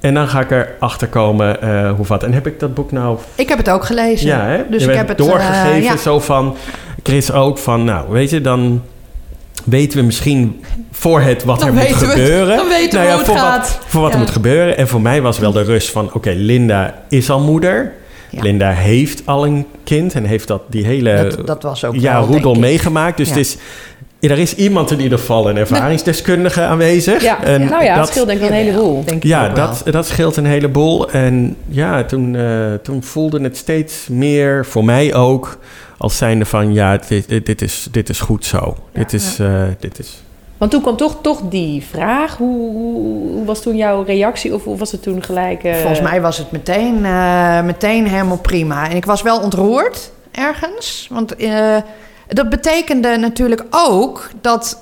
[0.00, 2.22] En dan ga ik erachter komen eh, hoe wat.
[2.22, 4.26] En heb ik dat boek nou Ik heb het ook gelezen.
[4.26, 4.62] ja, hè?
[4.70, 5.96] Dus je ik heb het doorgegeven eh, ja.
[5.96, 6.56] zo van
[7.02, 8.82] Chris ook van, nou, weet je, dan
[9.64, 11.94] weten we misschien voor het wat Dan er moet het.
[11.96, 12.56] gebeuren.
[12.56, 13.76] Dan weten we Nou ja, hoe het voor gaat.
[13.78, 14.76] Wat, voor wat er moet gebeuren.
[14.76, 17.92] En voor mij was wel de rust van, oké, Linda is al moeder.
[18.30, 18.42] Ja.
[18.42, 22.20] Linda heeft al een kind en heeft dat die hele Dat, dat was ook ja,
[22.20, 23.16] wel, roedel meegemaakt.
[23.16, 23.34] Dus Ja.
[23.34, 23.56] het is,
[24.20, 27.22] er is iemand in ieder geval, een ervaringsdeskundige aanwezig.
[27.22, 29.04] Ja, En nou ja, dat- dat scheelt denk ik een heleboel.
[29.04, 29.54] Denk ik ja, wel.
[29.54, 31.10] dat, dat scheelt een heleboel.
[31.10, 35.58] En ja, toen, eh, toen voelde het steeds meer, voor mij ook,
[35.98, 36.72] als zijnde van...
[36.72, 38.76] ja, dit, dit, dit is, dit is goed zo.
[38.92, 40.22] dit, is, eh, dit is...
[40.58, 42.36] Want toen kwam toch, toch die vraag.
[42.36, 44.54] Hoe, hoe, hoe was toen jouw reactie?
[44.54, 45.62] Of hoe was het toen gelijk...
[45.64, 48.90] eh, Volgens mij was het meteen, eh, meteen helemaal prima.
[48.90, 51.06] En ik was wel ontroerd ergens.
[51.10, 51.76] Want eh,
[52.28, 54.78] dat betekende natuurlijk ook dat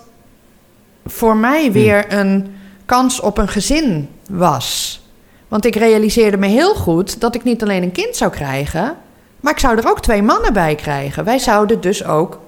[1.07, 2.55] voor mij weer een
[2.87, 5.01] kans op een gezin was.
[5.49, 8.97] Want ik realiseerde me heel goed dat ik niet alleen een kind zou krijgen,
[9.41, 11.25] maar ik zou er ook twee mannen bij krijgen.
[11.25, 12.39] Wij zouden dus ook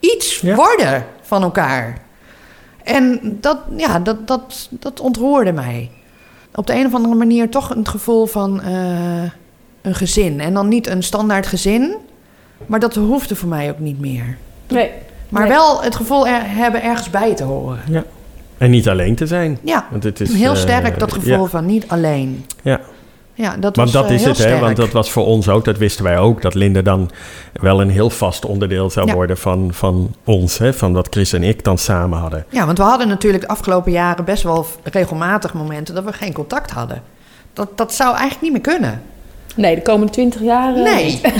[0.00, 0.54] iets Ja.
[0.54, 1.98] worden van elkaar.
[2.84, 5.90] En dat, ja, dat, dat, dat ontroerde mij.
[6.54, 9.22] Op de een of andere manier toch het gevoel van eh,
[9.82, 10.40] een gezin.
[10.40, 11.96] En dan niet een standaard gezin,
[12.66, 14.36] maar dat hoefde voor mij ook niet meer.
[14.68, 14.90] Nee.
[15.28, 15.50] Maar Nee.
[15.50, 17.78] wel het gevoel er, hebben ergens bij te horen.
[17.88, 18.04] Ja.
[18.58, 19.58] En niet alleen te zijn.
[19.62, 21.46] Ja, Want het is, heel eh, sterk dat gevoel ja.
[21.48, 22.44] van niet alleen.
[22.62, 22.80] Ja.
[23.34, 24.58] Ja, dat Want was dat eh, is heel het, hè?
[24.58, 27.10] Want dat was voor ons ook, dat wisten wij ook, dat Linda dan
[27.52, 29.14] wel een heel vast onderdeel zou Ja.
[29.14, 30.72] worden van, van ons, hè?
[30.72, 32.44] Van wat Chris en ik dan samen hadden.
[32.48, 36.32] Ja, want we hadden natuurlijk de afgelopen jaren best wel regelmatig momenten dat we geen
[36.32, 37.02] contact hadden.
[37.52, 39.02] Dat, dat zou eigenlijk niet meer kunnen.
[39.56, 40.74] Nee, de komende twintig jaar...
[40.74, 41.20] eh, Nee.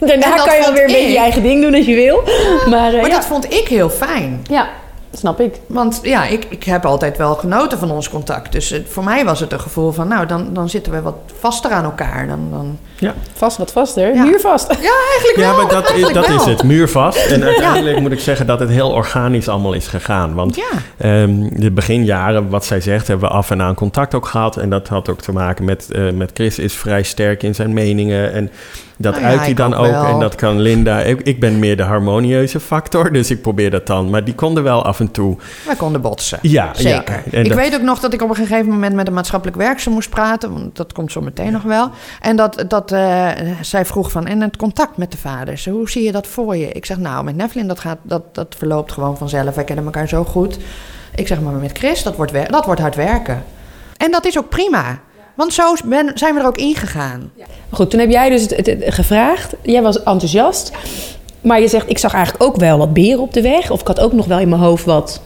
[0.00, 2.22] Daarna kan je alweer een beetje je eigen ding doen als je wil.
[2.70, 3.14] Maar, eh, Maar ja.
[3.14, 4.40] dat vond ik heel fijn.
[4.50, 4.68] ja,
[5.12, 5.54] snap ik.
[5.66, 8.52] Want ja, ik, ik heb altijd wel genoten van ons contact.
[8.52, 11.14] Dus het- voor mij was het een gevoel van, nou, dan, dan zitten we wat
[11.40, 12.26] vaster aan elkaar.
[12.28, 12.78] Dan, dan...
[13.34, 14.14] Vast wat vaster.
[14.14, 14.24] Ja.
[14.24, 14.68] Muurvast.
[14.68, 15.56] Eigenlijk Ja, wel.
[15.56, 16.36] maar dat, is, eigenlijk dat wel.
[16.36, 17.26] is het, muurvast.
[17.26, 20.34] En uiteindelijk moet ik zeggen dat het heel organisch allemaal is gegaan.
[20.34, 20.64] Want Ja,
[20.98, 24.56] Ehm, de beginjaren, wat zij zegt, hebben we af en aan contact ook gehad.
[24.56, 27.72] En dat had ook te maken met, eh, met Chris is vrij sterk in zijn
[27.72, 28.32] meningen.
[28.32, 28.50] En
[29.00, 30.04] dat Nou ja, uit hij dan ook wel.
[30.04, 31.00] En dat kan Linda.
[31.00, 34.10] Ik, ik ben meer de harmonieuze factor, dus ik probeer dat dan.
[34.10, 35.36] Maar die konden wel af en toe.
[35.66, 36.38] wij konden botsen.
[36.42, 37.22] Ja, Zeker.
[37.30, 37.38] ja.
[37.38, 39.92] Ik dat- weet ook nog dat ik op een gegeven moment met een maatschappelijk werkster
[39.92, 40.52] moest praten.
[40.52, 41.90] Want dat komt zo meteen nog wel.
[42.20, 43.28] En dat, dat eh,
[43.60, 46.68] zij vroeg van, en het contact met de vaders, hoe zie je dat voor je?
[46.72, 49.54] Ik zeg, nou, met Nevlin, dat, gaat, dat, dat verloopt gewoon vanzelf.
[49.54, 50.58] Wij kennen elkaar zo goed.
[51.14, 53.44] Ik zeg, maar met Chris, dat wordt, dat wordt hard werken.
[53.96, 54.98] En dat is ook prima.
[55.38, 57.30] Want zo ben, zijn we er ook ingegaan.
[57.70, 59.54] Goed, toen heb jij dus het, het- het gevraagd.
[59.62, 60.70] Jij was enthousiast.
[61.40, 63.70] Maar je zegt, ik zag eigenlijk ook wel wat beren op de weg.
[63.70, 65.20] Of ik had ook nog wel in mijn hoofd wat...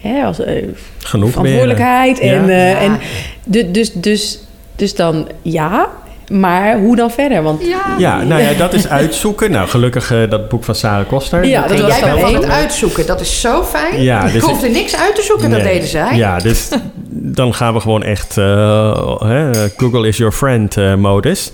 [0.00, 0.64] Hè, als, eh,
[0.98, 2.18] genoeg verantwoordelijkheid.
[2.20, 2.38] beren.
[2.40, 2.52] En, Ja.
[2.52, 2.78] eh, Ja.
[2.78, 2.98] en
[3.44, 4.38] du- dus, dus,
[4.76, 5.88] dus dan ja,
[6.30, 7.42] maar hoe dan verder?
[7.42, 7.62] Want
[7.98, 9.50] Ja, nou ja, dat is uitzoeken.
[9.50, 11.44] Nou, gelukkig eh, dat boek van Sarah Koster.
[11.44, 13.06] Ja, dat was jij wel bent het uitzoeken.
[13.06, 14.02] Dat is zo fijn.
[14.02, 16.16] Ja, ik dus hoefde niks uit te zoeken, dat deden zij.
[16.16, 16.68] Ja, dus
[17.12, 21.50] dan gaan we gewoon echt eh, hè, Google is your friend eh, modus.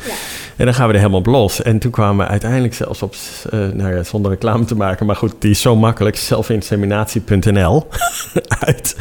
[0.57, 1.63] En dan gaan we er helemaal op los.
[1.63, 3.15] En toen kwamen we uiteindelijk zelfs op,
[3.51, 7.87] eh, nou ja, zonder reclame te maken, maar goed, die is zo makkelijk, zelfinseminatie.nl
[8.67, 8.97] uit.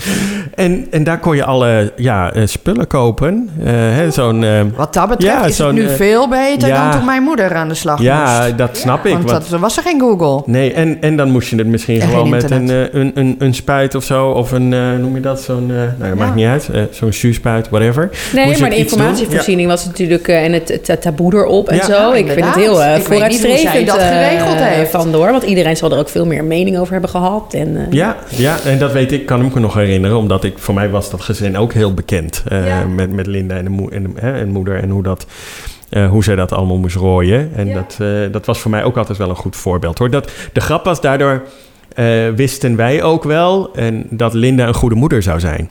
[0.56, 3.50] En, en daar kon je alle ja, eh, spullen kopen.
[3.63, 6.84] Eh, hè, zo'n, eh, Wat dat betreft Ja, is het zo'n, nu veel beter ja.
[6.84, 8.58] dan toen mijn moeder aan de slag ja, moest.
[8.58, 9.12] dat snap ik.
[9.13, 10.41] Want want- dat, er was er geen Google.
[10.46, 13.54] Nee, en, en dan moest je het misschien En gewoon met een, een, een, een
[13.54, 14.30] spuit of zo.
[14.30, 15.41] Of een, eh, noem je dat?
[15.41, 16.70] Zo'n, eh, nou, dat maakt niet uit.
[16.70, 18.10] eh, zo'n spuit, whatever.
[18.34, 20.28] Nee, maar de informatievoorziening was natuurlijk...
[20.28, 21.84] en het, het taboe erop en Ja.
[21.86, 21.94] zo.
[21.94, 24.92] Ja, ik vind het heel eh, zij vooruitstrevend dat eh, geregeld heeft.
[24.92, 25.32] vandoor.
[25.32, 27.54] Want iedereen zal er ook veel meer mening over hebben gehad.
[27.54, 30.18] En, eh, Ja, ja, en dat weet ik, kan ik me nog herinneren.
[30.18, 32.44] Omdat ik, voor mij was dat gezin ook heel bekend.
[32.48, 32.84] eh, Ja.
[32.86, 34.82] met, met Linda en, de moe, en, de, hè, en moeder.
[34.84, 35.26] En hoe, dat,
[35.90, 37.52] eh, hoe zij dat allemaal moest rooien.
[37.56, 37.74] En Ja.
[37.74, 39.98] dat, eh, dat was voor mij ook altijd wel een goed voorbeeld.
[40.00, 40.10] Hoor.
[40.10, 41.42] Dat, de grap was, daardoor
[41.96, 42.06] eh,
[42.36, 43.70] wisten wij ook wel...
[43.76, 45.70] En dat Linda een goede moeder zou zijn.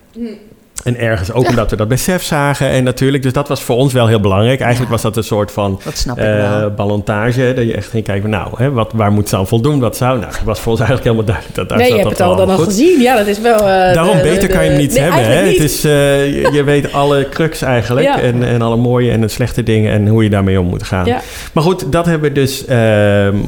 [0.83, 2.69] En ergens ook omdat we dat besef zagen.
[2.69, 4.61] En natuurlijk, dus dat was voor ons wel heel belangrijk.
[4.61, 4.97] Eigenlijk Ja.
[4.97, 7.53] was dat een soort van ik eh ballontage.
[7.57, 9.81] Dat je echt ging kijken, nou, hè, wat, waar moet ze aan voldoen?
[9.81, 10.19] Wat zou?
[10.19, 11.57] Nou, het was voor ons eigenlijk helemaal duidelijk.
[11.57, 13.01] Dat daar nee, je hebt dat het al dan al gezien.
[13.01, 13.57] Ja, dat is wel...
[13.59, 15.25] eh, Daarom de- beter de- kan je hem niet nee, hebben.
[15.25, 15.33] Hè?
[15.47, 18.07] Het is, eh, je, je weet alle crux eigenlijk.
[18.07, 18.21] Ja.
[18.21, 19.93] En, en alle mooie en de slechte dingen.
[19.93, 21.07] En hoe je daarmee om moet gaan.
[21.53, 22.79] Maar goed, dat hebben we dus ehm,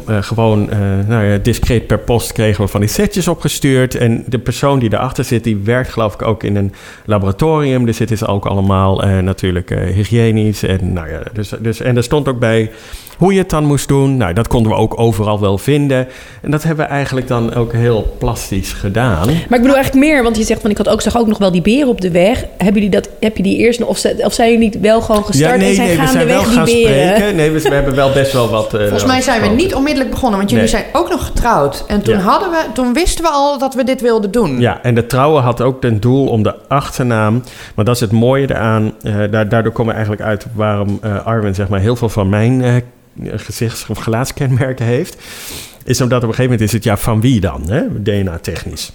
[0.06, 0.68] eh, gewoon
[1.06, 3.94] nou ja, discreet per post kregen we van die setjes opgestuurd.
[3.94, 6.72] En de persoon die erachter zit, die werkt geloof ik ook in een
[7.16, 7.86] laboratorium.
[7.86, 10.62] Dus het is ook allemaal eh, natuurlijk eh, hygiënisch.
[10.62, 12.70] En, nou ja, dus, dus, en er stond ook bij
[13.16, 14.16] hoe je het dan moest doen.
[14.16, 16.06] Nou, dat konden we ook overal wel vinden.
[16.42, 19.26] En dat hebben we eigenlijk dan ook heel plastisch gedaan.
[19.26, 21.38] Maar ik bedoel eigenlijk meer, want je zegt van ik had ook, zag ook nog
[21.38, 22.44] wel die beren op de weg.
[22.56, 25.24] Hebben jullie dat, heb je die eerst nog, of, of zijn jullie niet wel gewoon
[25.24, 27.16] gestart en zijn we zijn wel die gaan beren?
[27.16, 27.36] spreken.
[27.36, 28.74] Nee, we, we hebben wel best wel wat.
[28.74, 30.74] eh, Volgens mij zijn we niet onmiddellijk begonnen, want jullie Nee.
[30.74, 31.84] zijn ook nog getrouwd.
[31.86, 32.20] En toen, Ja.
[32.20, 34.60] hadden we, toen wisten we al dat we dit wilden doen.
[34.60, 37.42] Ja, en de trouwe had ook ten doel om de achternaam.
[37.74, 38.92] Maar dat is het mooie eraan.
[39.02, 42.28] eh, daar, daardoor komen we eigenlijk uit waarom eh, Arwen zeg maar, heel veel van
[42.28, 42.74] mijn eh,
[43.24, 45.16] gezichts- of gelaatskenmerken heeft.
[45.84, 47.62] Is omdat op een gegeven moment is het ja, van wie dan?
[47.70, 48.02] hè?
[48.02, 48.92] DNA-technisch.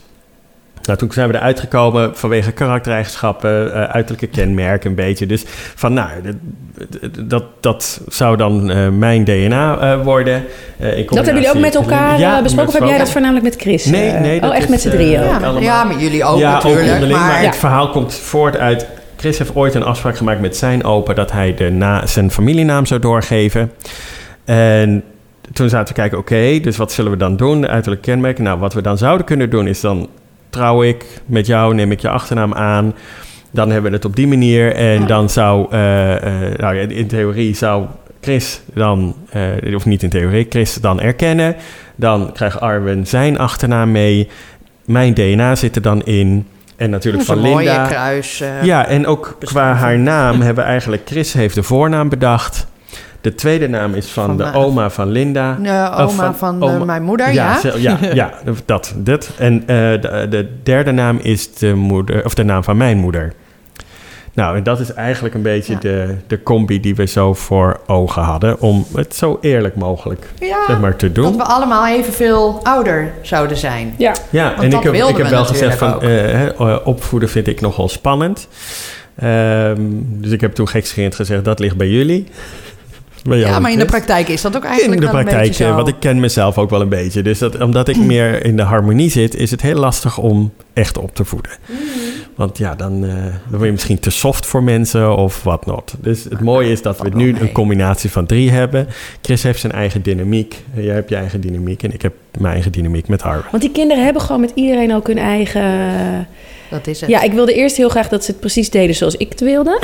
[0.81, 5.25] Nou, toen zijn we eruit gekomen vanwege karaktereigenschappen, eh, uiterlijke kenmerken een beetje.
[5.25, 5.43] Dus
[5.75, 10.43] van, nou, dat, dat, dat zou dan eh, mijn DNA eh, worden.
[10.77, 12.67] Eh, Dat hebben jullie ook met elkaar Ja, besproken?
[12.73, 13.85] Of heb jij dat voornamelijk met Chris?
[13.85, 15.21] Nee, nee, dat Oh, echt is, met z'n drieën?
[15.61, 17.03] Ja, maar jullie ook ja, natuurlijk.
[17.03, 17.09] ook.
[17.09, 17.47] Maar, maar Ja.
[17.47, 18.87] het verhaal komt voort uit...
[19.21, 21.13] Chris heeft ooit een afspraak gemaakt met zijn opa...
[21.13, 23.71] dat hij de na, zijn familienaam zou doorgeven.
[24.45, 25.03] En
[25.53, 27.67] toen zaten we kijken, oké, dus wat zullen we dan doen?
[27.67, 28.43] Uiterlijk kenmerken.
[28.43, 30.09] Nou, wat we dan zouden kunnen doen is dan...
[30.49, 32.93] trouw ik met jou, neem ik je achternaam aan...
[33.51, 34.75] Dan hebben we het op die manier.
[34.75, 37.85] En dan zou, eh, eh, nou in theorie zou
[38.21, 41.55] Chris dan, eh, of niet in theorie, Chris dan erkennen.
[41.95, 44.27] Dan krijgt Arwen zijn achternaam mee.
[44.85, 46.47] Mijn DNA zit er dan in.
[46.81, 47.85] En natuurlijk is van een mooie Linda.
[47.87, 48.41] kruis.
[48.41, 51.01] eh, Ja, en ook qua haar naam hebben we eigenlijk...
[51.05, 52.67] Chris heeft de voornaam bedacht.
[53.21, 55.57] De tweede naam is van, Van de oma van Linda.
[55.61, 57.59] de oma van, eh, oma- mijn moeder, ja.
[57.59, 58.33] ze- ja, ja,
[58.65, 59.29] dat, dit.
[59.37, 59.65] En eh,
[60.01, 63.33] de, de derde naam is de, moeder, of de naam van mijn moeder.
[64.33, 65.79] Nou, en dat is eigenlijk een beetje Ja.
[65.79, 68.59] de, de combi die we zo voor ogen hadden...
[68.59, 71.23] om het zo eerlijk mogelijk Ja, zeg maar, te doen.
[71.23, 73.93] dat we allemaal evenveel ouder zouden zijn.
[73.97, 74.13] Ja.
[74.29, 77.29] Ja, Want en dat ik heb, ik heb we wel gezegd van eh, hè, opvoeden
[77.29, 78.47] vind ik nogal spannend.
[79.15, 82.27] Ehm, dus ik heb toen gekscherend gezegd, dat ligt bij jullie.
[83.23, 85.25] Bij jou Ja, maar in de praktijk is dat ook In eigenlijk de wel een
[85.25, 85.73] praktijk, eh, zo.
[85.75, 87.21] want ik ken mezelf ook wel een beetje.
[87.21, 90.97] Dus dat, omdat ik meer in de harmonie zit, is het heel lastig om echt
[90.97, 91.51] op te voeden.
[91.65, 91.77] Mm.
[92.35, 93.09] Want ja, dan, eh,
[93.49, 95.93] dan ben je misschien te soft voor mensen of wat not.
[95.99, 98.87] Dus het mooie is dat we nu een combinatie van drie hebben.
[99.21, 100.55] Chris heeft zijn eigen dynamiek.
[100.73, 103.51] Jij hebt je eigen dynamiek en ik heb mijn eigen dynamiek met Harvard.
[103.51, 106.27] Want die kinderen hebben gewoon met iedereen ook hun eigen...
[106.69, 107.09] Dat is het.
[107.09, 109.81] Ja, ik wilde eerst heel graag dat ze het precies deden zoals ik het wilde.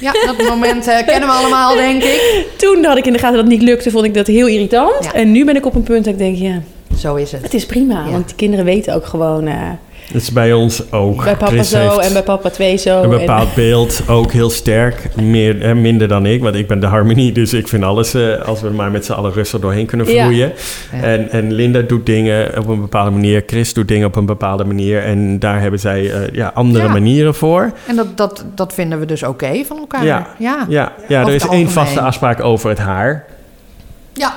[0.00, 2.46] Ja, dat moment eh, kennen we allemaal, denk ik.
[2.56, 5.04] Toen had ik in de gaten dat het niet lukte, vond ik dat heel irritant.
[5.04, 5.12] Ja.
[5.12, 6.62] En nu ben ik op een punt dat ik denk, ja,
[6.98, 7.42] Zo is het.
[7.42, 8.04] het is prima.
[8.04, 8.10] Ja.
[8.10, 9.46] Want die kinderen weten ook gewoon...
[9.46, 9.56] eh,
[10.12, 11.24] Dat is bij ons ook.
[11.24, 12.96] bij papa Chris zo heeft en bij papa twee zo.
[13.02, 15.14] een en- bepaald beeld, ook heel sterk.
[15.16, 17.32] Meer, eh, minder dan ik, want ik ben de harmonie.
[17.32, 20.52] Dus ik vind alles, eh, als we maar met z'n allen rustig doorheen kunnen vloeien.
[20.92, 21.02] Ja.
[21.02, 23.42] En, en Linda doet dingen op een bepaalde manier.
[23.46, 25.04] Chris doet dingen op een bepaalde manier.
[25.04, 26.92] En daar hebben zij eh, ja, andere Ja.
[26.92, 27.72] manieren voor.
[27.86, 30.04] En dat, dat, dat vinden we dus oké van elkaar.
[30.04, 30.26] Ja.
[30.38, 30.66] Ja.
[30.68, 33.24] Ja, ja er is één vaste afspraak over het haar.
[34.12, 34.32] Ja.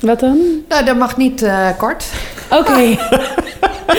[0.00, 0.38] Wat dan?
[0.68, 2.04] Nou, dat mag niet eh, kort.
[2.50, 2.80] Oké.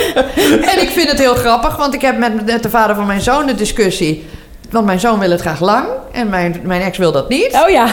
[0.72, 3.48] En ik vind het heel grappig, want ik heb met, de vader van mijn zoon
[3.48, 4.24] een discussie.
[4.70, 7.58] Want mijn zoon wil het graag lang en mijn, mijn ex wil dat niet.
[7.64, 7.86] Oh ja.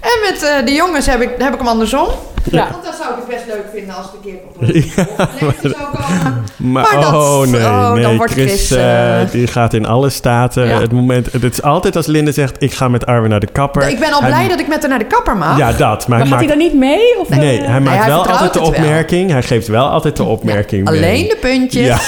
[0.00, 2.08] En met eh, de jongens heb ik, heb ik hem andersom.
[2.50, 2.68] Ja.
[2.70, 5.84] Want dan zou ik het best leuk vinden als een keer op een leeftijd zou
[5.96, 6.44] komen.
[6.56, 8.16] Maar, Maar dat- oh nee, oh, dan nee.
[8.16, 10.66] wordt Chris, Chris, eh, eh, die gaat in alle staten.
[10.66, 10.80] Ja.
[10.80, 13.88] Het moment, het is altijd als Linda zegt, ik ga met Arwen naar de kapper.
[13.88, 15.58] Ik ben al Hij- blij dat ik met haar naar de kapper mag.
[15.58, 15.78] Ja, dat.
[15.80, 17.18] Maar, Maar hij gaat hij dan niet mee?
[17.18, 18.68] Of, nee, eh, hij maakt hij wel altijd de wel.
[18.68, 19.30] opmerking.
[19.30, 20.96] Hij geeft wel altijd de opmerking mee.
[20.98, 21.86] Alleen de puntjes.
[21.86, 21.98] Ja.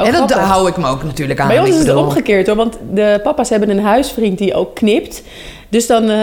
[0.00, 0.48] Oh, en dat grappig.
[0.50, 1.48] hou ik me ook natuurlijk aan.
[1.48, 4.74] Bij ons Ik is het omgekeerd hoor, want de papa's hebben een huisvriend die ook
[4.74, 5.22] knipt.
[5.72, 6.18] Dus dan eh,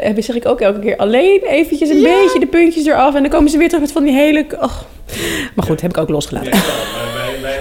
[0.00, 3.14] heb- zeg ik ook elke keer alleen eventjes een beetje de puntjes eraf.
[3.14, 4.46] En dan komen ze weer terug met van die hele...
[4.60, 4.72] Oh.
[5.54, 6.52] Maar goed, heb ik ook losgelaten.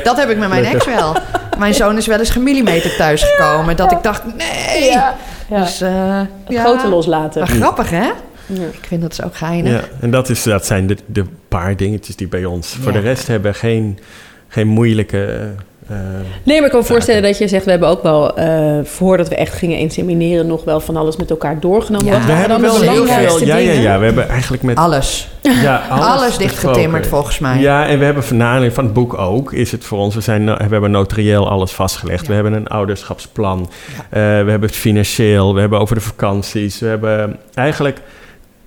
[0.03, 1.15] Dat heb ik met mijn ex wel.
[1.57, 3.75] Mijn zoon is wel eens gemillimeterd thuisgekomen.
[3.75, 4.83] Dat ik dacht, nee.
[4.83, 5.15] Ja.
[5.49, 5.59] Ja.
[5.63, 6.63] Dus, eh, Het ja.
[6.63, 7.39] grote loslaten.
[7.39, 8.05] Maar grappig, hè?
[8.45, 8.65] Ja.
[8.71, 9.71] Ik vind dat zo geinig.
[9.71, 12.77] Ja, en dat, is, dat zijn de, de paar dingetjes die bij ons.
[12.81, 13.99] Voor de rest hebben we geen,
[14.47, 15.51] geen moeilijke...
[15.89, 15.97] eh,
[16.43, 17.65] Nee, maar ik kan me voorstellen dat je zegt...
[17.65, 20.47] we hebben ook wel, eh, voordat we echt gingen insemineren...
[20.47, 22.13] nog wel van alles met elkaar doorgenomen.
[22.13, 22.25] Ja.
[22.25, 23.47] We hebben wel heel belangrijkste veel...
[23.47, 23.81] Ja, ja, dingen?
[23.81, 23.99] ja.
[23.99, 24.77] We hebben eigenlijk met...
[24.77, 25.27] Alles.
[25.41, 27.59] Ja, alles, Alles, dichtgetimmerd volgens mij.
[27.59, 30.21] Ja, en we hebben van aanleiding van het boek ook, is het voor ons, we,
[30.21, 32.21] zijn, we hebben notarieel alles vastgelegd.
[32.21, 32.27] Ja.
[32.27, 33.69] We hebben een ouderschapsplan,
[34.09, 36.79] Eh, we hebben het financieel, we hebben over de vakanties.
[36.79, 38.01] We hebben eigenlijk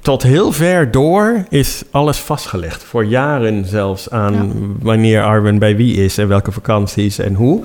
[0.01, 2.83] tot heel ver door is alles vastgelegd.
[2.83, 7.65] Voor jaren zelfs aan wanneer Arwen bij wie is en welke vakanties en hoe.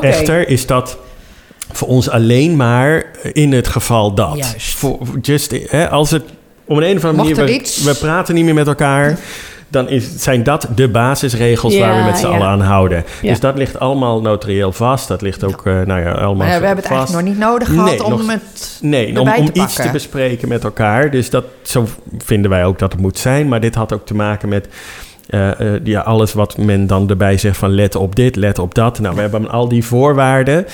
[0.00, 0.98] Echter is dat
[1.72, 4.36] voor ons alleen maar in het geval dat.
[4.36, 4.74] Juist.
[4.74, 6.22] Voor, just, hè, als het
[6.64, 7.54] om een, of andere manier...
[7.54, 9.18] er we praten niet meer met elkaar...
[9.68, 12.32] dan is, zijn dat de basisregels waar we met z'n ja.
[12.32, 13.04] allen aan houden.
[13.22, 13.28] Ja.
[13.30, 15.08] Dus dat ligt allemaal notarieel vast.
[15.08, 16.90] Dat ligt ook, eh, nou ja, allemaal Maar we hebben het vast.
[16.98, 19.74] eigenlijk nog niet nodig gehad Nee, om nog- het Nee, om, erbij om te iets
[19.74, 21.10] te bespreken met elkaar.
[21.10, 21.86] Dus dat, zo
[22.18, 23.48] vinden wij ook dat het moet zijn.
[23.48, 24.68] Maar dit had ook te maken met
[25.28, 28.74] eh, eh, ja, alles wat men dan erbij zegt van let op dit, let op
[28.74, 28.98] dat.
[28.98, 30.66] Nou, we hebben al die voorwaarden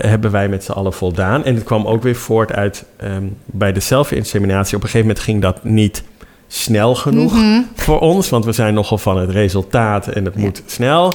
[0.00, 1.44] hebben wij met z'n allen voldaan.
[1.44, 4.76] En het kwam ook weer voort uit ehm, bij de zelfinseminatie.
[4.76, 6.02] Op een gegeven moment ging dat niet
[6.48, 7.60] snel genoeg Mhm.
[7.74, 11.12] voor ons, want we zijn nogal van het resultaat en het moet snel.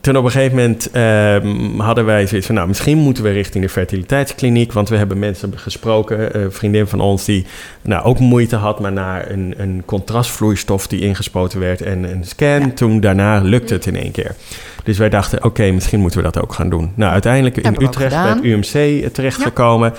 [0.00, 3.64] Toen op een gegeven moment ehm, hadden wij zoiets van, nou, misschien moeten we richting
[3.64, 7.46] de fertiliteitskliniek, want we hebben mensen gesproken, een vriendin van ons die
[7.82, 12.60] nou, ook moeite had, maar na een, een contrastvloeistof die ingespoten werd en een scan,
[12.60, 12.70] Ja.
[12.74, 14.34] toen daarna lukte het in één keer.
[14.84, 16.92] Dus wij dachten, oké, misschien moeten we dat ook gaan doen.
[16.94, 19.92] Nou, uiteindelijk in Utrecht bij het UMC terechtgekomen.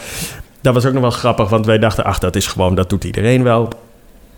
[0.61, 3.03] Dat was ook nog wel grappig, want wij dachten, ach, dat is gewoon, dat doet
[3.03, 3.69] iedereen wel.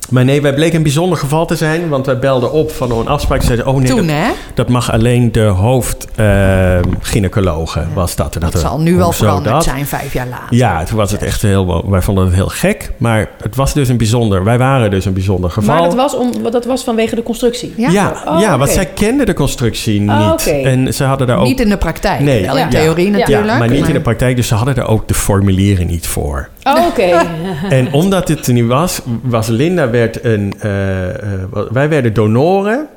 [0.09, 3.07] Maar nee, wij bleken een bijzonder geval te zijn, want wij belden op van een
[3.07, 3.39] afspraak.
[3.39, 4.29] Ze zeiden, oh nee, Toen, dat, hè?
[4.53, 8.35] dat mag alleen de hoofdgynaecologe, was dat.
[8.35, 9.63] En Dat we, zal nu wel veranderd dat?
[9.63, 10.57] zijn, vijf jaar later.
[10.57, 13.89] Ja, toen was het echt heel, wij vonden het heel gek, maar het was dus
[13.89, 15.73] een bijzonder, wij waren dus een bijzonder geval.
[15.75, 17.73] Maar dat was, om, dat was vanwege de constructie.
[17.77, 17.89] Ja?
[17.89, 20.09] Ja, Oh, ja want zij kenden de constructie niet.
[20.09, 20.49] Oh, oké.
[20.49, 22.41] En ze hadden daar ook Niet in de praktijk, Nee.
[22.45, 22.67] wel in Ja.
[22.69, 23.17] theorie Ja.
[23.17, 23.47] natuurlijk.
[23.47, 24.35] Ja, maar niet in de praktijk.
[24.35, 26.49] Dus ze hadden er ook de formulieren niet voor.
[26.75, 27.21] Oh, oké.
[27.69, 30.53] En omdat dit er niet was, was Linda werd een...
[30.59, 31.15] eh, eh,
[31.71, 32.87] wij werden donoren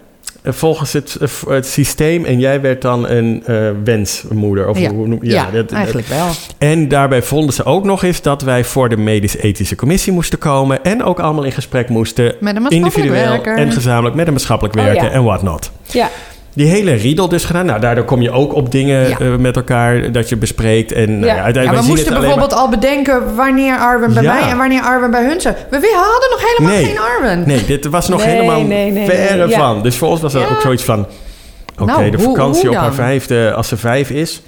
[0.42, 1.16] eh, volgens het,
[1.48, 2.24] het systeem.
[2.24, 4.68] En jij werd dan een eh, wensmoeder.
[4.68, 4.90] Of Ja.
[4.90, 6.26] hoe noem Ja, dat- eigenlijk wel.
[6.58, 10.84] En daarbij vonden ze ook nog eens dat wij voor de medisch-ethische commissie moesten komen.
[10.84, 12.24] En ook allemaal in gesprek moesten.
[12.24, 13.56] Met een maatschappelijk Individueel werker.
[13.56, 15.10] en gezamenlijk met een maatschappelijk Oh, werker ja.
[15.10, 15.70] en whatnot.
[15.86, 16.08] Ja.
[16.54, 17.66] Die hele riedel dus gedaan.
[17.66, 19.18] Nou, daardoor kom je ook op dingen Ja.
[19.18, 20.92] eh, met elkaar dat je bespreekt.
[20.92, 21.42] En nou Ja.
[21.42, 25.24] uiteindelijk Ja, we moesten bijvoorbeeld al bedenken wanneer Arwen bij mij en wanneer Arwen bij
[25.24, 25.54] hun zou.
[25.70, 26.84] We we hadden nog helemaal Nee.
[26.86, 27.46] geen Arwen.
[27.46, 29.82] Nee, dit was nog Nee, helemaal nee, verre van.
[29.82, 31.06] Dus voor ons was dat ook zoiets van...
[31.78, 34.42] Oké, Nou, de vakantie hoe op haar vijfde, als ze vijf is...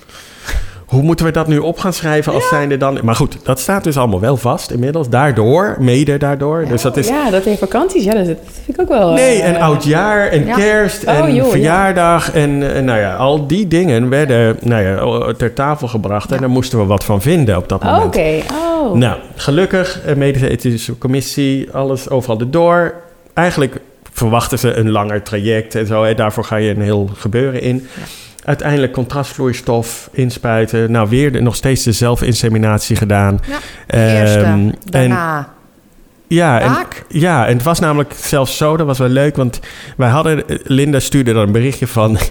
[0.93, 2.99] Hoe moeten we dat nu op gaan schrijven als zijnde dan...
[3.03, 5.09] Maar goed, dat staat dus allemaal wel vast inmiddels.
[5.09, 6.65] Daardoor, mede daardoor.
[6.69, 7.09] Dus dat is...
[7.09, 8.05] Ja, dat heeft vakanties.
[8.05, 9.13] Ja, dat vind ik ook wel...
[9.13, 10.55] Nee, en oudjaar en Ja.
[10.55, 11.51] kerst Oh, en joh, ja.
[11.51, 12.33] verjaardag.
[12.33, 16.33] En, en nou ja, al die dingen werden nou ja, ter tafel gebracht.
[16.33, 18.05] En daar moesten we wat van vinden op dat Oh, moment.
[18.17, 18.95] Oké, oh.
[18.95, 22.95] Nou, gelukkig, eh, medische ethische commissie, alles overal erdoor.
[23.35, 23.77] Eigenlijk
[24.13, 26.03] verwachten ze een langer traject en zo.
[26.05, 27.87] En daarvoor ga je een heel gebeuren in.
[28.45, 30.91] Uiteindelijk contrastvloeistof inspuiten.
[30.91, 33.39] Nou, weer de- nog steeds de zelfinseminatie gedaan.
[33.49, 34.39] Ja, de eerste.
[34.39, 35.49] Ehm, en, Daarna
[36.27, 36.77] ja, en,
[37.09, 39.61] ja, en het was namelijk zelfs zo, dat was wel leuk, want
[39.97, 42.19] wij hadden, Linda stuurde dan een berichtje van,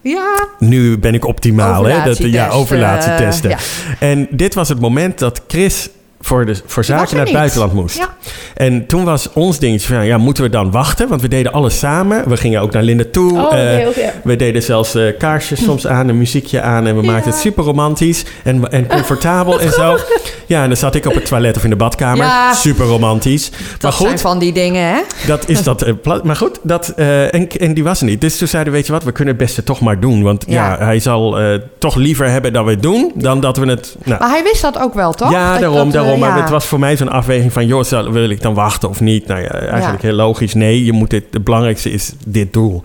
[0.00, 2.04] Ja, nu ben ik optimaal, hè?
[2.04, 3.50] Dat, ja, Overlatietesten, overlatietesten.
[3.50, 3.58] ja.
[3.98, 5.88] En dit was het moment dat Chris
[6.26, 7.34] voor, de, voor zaken naar het niet.
[7.34, 7.96] buitenland moest.
[7.96, 8.08] Ja.
[8.54, 11.08] En toen was ons dingetje van, ja, moeten we dan wachten?
[11.08, 12.28] Want we deden alles samen.
[12.28, 13.32] We gingen ook naar Linda toe.
[13.46, 13.86] Oh, Eh,
[14.24, 16.86] we deden zelfs eh, kaarsjes soms aan, een muziekje aan.
[16.86, 17.10] En we Ja.
[17.12, 19.98] maakten het super romantisch en, en comfortabel en zo.
[20.46, 22.24] Ja, en dan zat ik op het toilet of in de badkamer.
[22.26, 22.52] Ja.
[22.54, 23.50] Super romantisch.
[23.50, 25.00] maar Dat goed, zijn van die dingen, hè?
[25.26, 25.82] dat is dat.
[25.82, 28.20] eh, maar goed, dat, en, en die was er niet.
[28.20, 30.22] Dus toen zeiden we, weet je wat, we kunnen het beste toch maar doen.
[30.22, 31.38] Want ja, hij zal
[31.78, 33.96] toch liever hebben dat we het doen dan dat we het.
[34.04, 35.30] Nou, Maar hij wist dat ook wel, toch?
[35.30, 36.28] ja, Dat- daarom, dat, eh, daarom.
[36.28, 36.42] Maar ja.
[36.42, 39.26] het was voor mij zo'n afweging van, joh, zal- wil ik dan wachten of niet?
[39.26, 40.08] Nou ja, eigenlijk Ja.
[40.08, 40.54] heel logisch.
[40.54, 42.82] Nee, je moet dit, het belangrijkste is dit doel.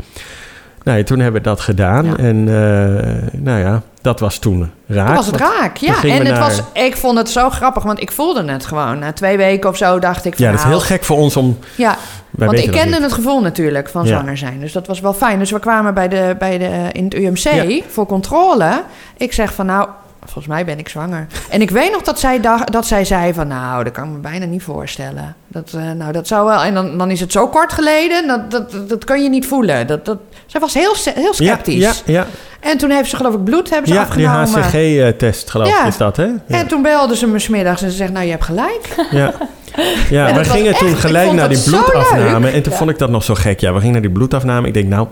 [0.84, 2.06] Nou ja, toen hebben we dat gedaan.
[2.06, 2.18] Ja.
[2.18, 5.16] En eh, nou ja, dat was toen raak.
[5.16, 6.04] Was het raak, ja.
[6.04, 9.00] En het naar- was, ik vond het zo grappig, want ik voelde het gewoon.
[9.00, 10.46] Na twee weken of zo dacht ik van...
[10.46, 11.58] Ja, dat is nou, heel gek voor ons om...
[11.76, 11.98] Ja,
[12.30, 14.10] Wij want ik kende het gevoel natuurlijk van Ja.
[14.10, 14.60] zwanger zijn.
[14.60, 15.40] Dus dat was wel fijn.
[15.40, 18.84] Dus we kwamen bij de, bij de, in het UMC voor controle.
[19.18, 19.88] Ik zeg van nou,
[20.26, 21.28] volgens mij ben ik zwanger.
[21.50, 24.10] En ik weet nog dat zij, dacht, dat zij zei van nou, dat kan ik
[24.12, 25.36] me bijna niet voorstellen.
[25.48, 26.62] Dat, eh, nou, dat zou wel...
[26.64, 29.46] En dan, dan is het zo kort geleden, dat, dat, dat, dat kun je niet
[29.48, 29.88] voelen.
[29.88, 31.76] Dat, dat, zij was heel, heel sceptisch.
[31.84, 32.26] ja, ja,
[32.60, 34.64] En toen heeft ze geloof ik bloed hebben ze ja die afgenomen.
[34.64, 35.86] HCG-test geloof ik Ja.
[35.86, 36.24] is dat, hè?
[36.26, 36.40] Ja.
[36.48, 38.96] En toen belde ze me smiddags en ze zegt, nou, je hebt gelijk.
[39.12, 39.34] Ja,
[40.10, 42.50] ja we gingen toen echt- gelijk naar die bloedafname.
[42.50, 43.60] En toen vond ik dat nog zo gek.
[43.60, 44.68] Ja, we gingen naar die bloedafname.
[44.68, 45.08] Ik denk, nou,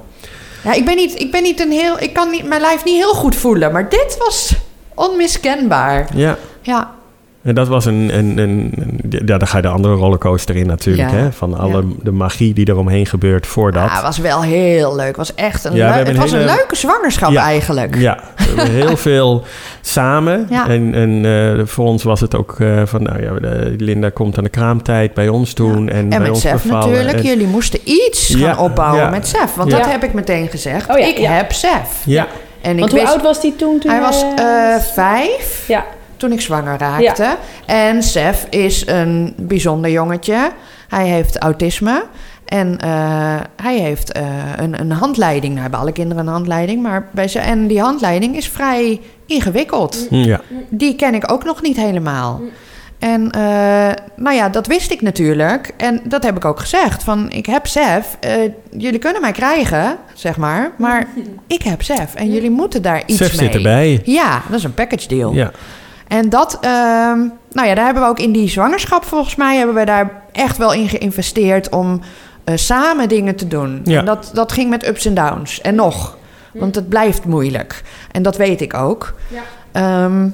[0.63, 1.95] Ja, ik ben niet, ik ben niet een heel...
[2.00, 3.72] Ik kan niet, mijn lijf niet heel goed voelen.
[3.72, 4.54] Maar dit was
[5.07, 6.07] onmiskenbaar.
[6.13, 6.38] ja.
[6.62, 6.91] Ja,
[7.41, 10.67] En dat was een, een, een, een- Ja, dan ga je de andere rollercoaster in
[10.67, 11.15] natuurlijk, Ja.
[11.15, 11.31] hè?
[11.31, 13.83] Van alle de magie die eromheen gebeurt voordat.
[13.83, 15.07] Ja, het was wel heel leuk.
[15.07, 17.41] Het was echt een, Ja, we leu- hebben het een was een leuke zwangerschap Ja.
[17.43, 17.95] eigenlijk.
[17.95, 18.19] Ja,
[18.55, 19.43] heel veel
[19.81, 20.47] samen.
[20.49, 20.67] Ja.
[20.69, 23.33] En, en eh, voor ons was het ook eh, van, nou ja,
[23.77, 25.89] Linda komt aan de kraamtijd bij ons doen.
[25.89, 27.17] En, En bij met ons Sef natuurlijk.
[27.17, 29.09] En- Jullie moesten iets Ja, gaan opbouwen ja.
[29.09, 29.55] met Sef.
[29.55, 29.77] Want Ja.
[29.77, 30.89] dat heb ik meteen gezegd.
[30.89, 31.31] Oh ja, ik ja.
[31.31, 32.01] heb Sef.
[32.05, 32.27] ja,
[32.62, 33.80] En ik Want hoe wist, oud was die toen?
[33.80, 35.86] toen hij was eh, eh, vijf Ja.
[36.17, 37.36] toen ik zwanger raakte.
[37.65, 40.52] En Sef is een bijzonder jongetje.
[40.88, 42.04] Hij heeft autisme.
[42.45, 44.24] En eh, hij heeft eh,
[44.56, 45.50] een, een handleiding.
[45.52, 46.82] Nou hebben alle kinderen een handleiding.
[46.82, 50.08] Maar bij ze, en die handleiding is vrij ingewikkeld.
[50.10, 50.41] Ja.
[50.69, 52.41] Die ken ik ook nog niet helemaal.
[52.99, 53.41] En eh,
[54.15, 55.73] nou ja, dat wist ik natuurlijk.
[55.77, 57.03] En dat heb ik ook gezegd.
[57.03, 58.17] Van, ik heb SEF.
[58.19, 58.31] eh,
[58.77, 60.71] jullie kunnen mij krijgen, zeg maar.
[60.77, 61.07] Maar
[61.47, 62.15] ik heb SEF.
[62.15, 63.45] En jullie moeten daar iets Sef mee.
[63.45, 64.01] zit erbij.
[64.03, 65.33] Ja, dat is een package deal.
[65.33, 65.51] Ja.
[66.07, 67.19] En dat, ehm,
[67.51, 69.57] nou ja, daar hebben we ook in die zwangerschap volgens mij...
[69.57, 72.01] hebben we daar echt wel in geïnvesteerd om
[72.43, 73.81] eh, samen dingen te doen.
[73.83, 73.99] Ja.
[73.99, 75.62] En dat, dat ging met ups en downs.
[75.62, 76.17] En nog.
[76.53, 77.83] Want het blijft moeilijk.
[78.12, 79.13] En dat weet ik ook.
[79.27, 79.41] Ja.
[79.71, 80.27] Ehm,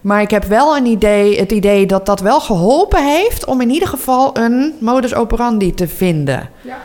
[0.00, 3.44] maar ik heb wel een idee, het idee dat dat wel geholpen heeft...
[3.44, 6.50] om in ieder geval een modus operandi te vinden.
[6.60, 6.78] Ja.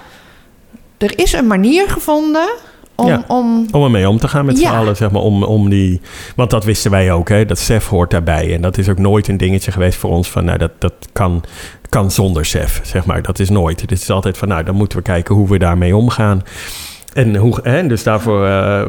[0.98, 2.48] Er is een manier gevonden
[2.96, 3.08] om...
[3.08, 3.24] Ja.
[3.28, 4.78] om Om ermee om te gaan met z'n Ja.
[4.78, 6.02] allen, zeg maar, om, om die...
[6.36, 7.46] Want dat wisten wij ook, hè.
[7.46, 8.54] Dat SEF hoort daarbij.
[8.54, 10.46] En dat is ook nooit een dingetje geweest voor ons van...
[10.46, 11.44] Nou, dat, dat kan,
[11.90, 13.22] kan zonder SEF, zeg maar.
[13.22, 13.82] Dat is nooit.
[13.82, 16.42] Het is altijd van, nou, dan moeten we kijken hoe we daarmee omgaan.
[17.16, 18.82] En hoe, hè, dus daarvoor, eh,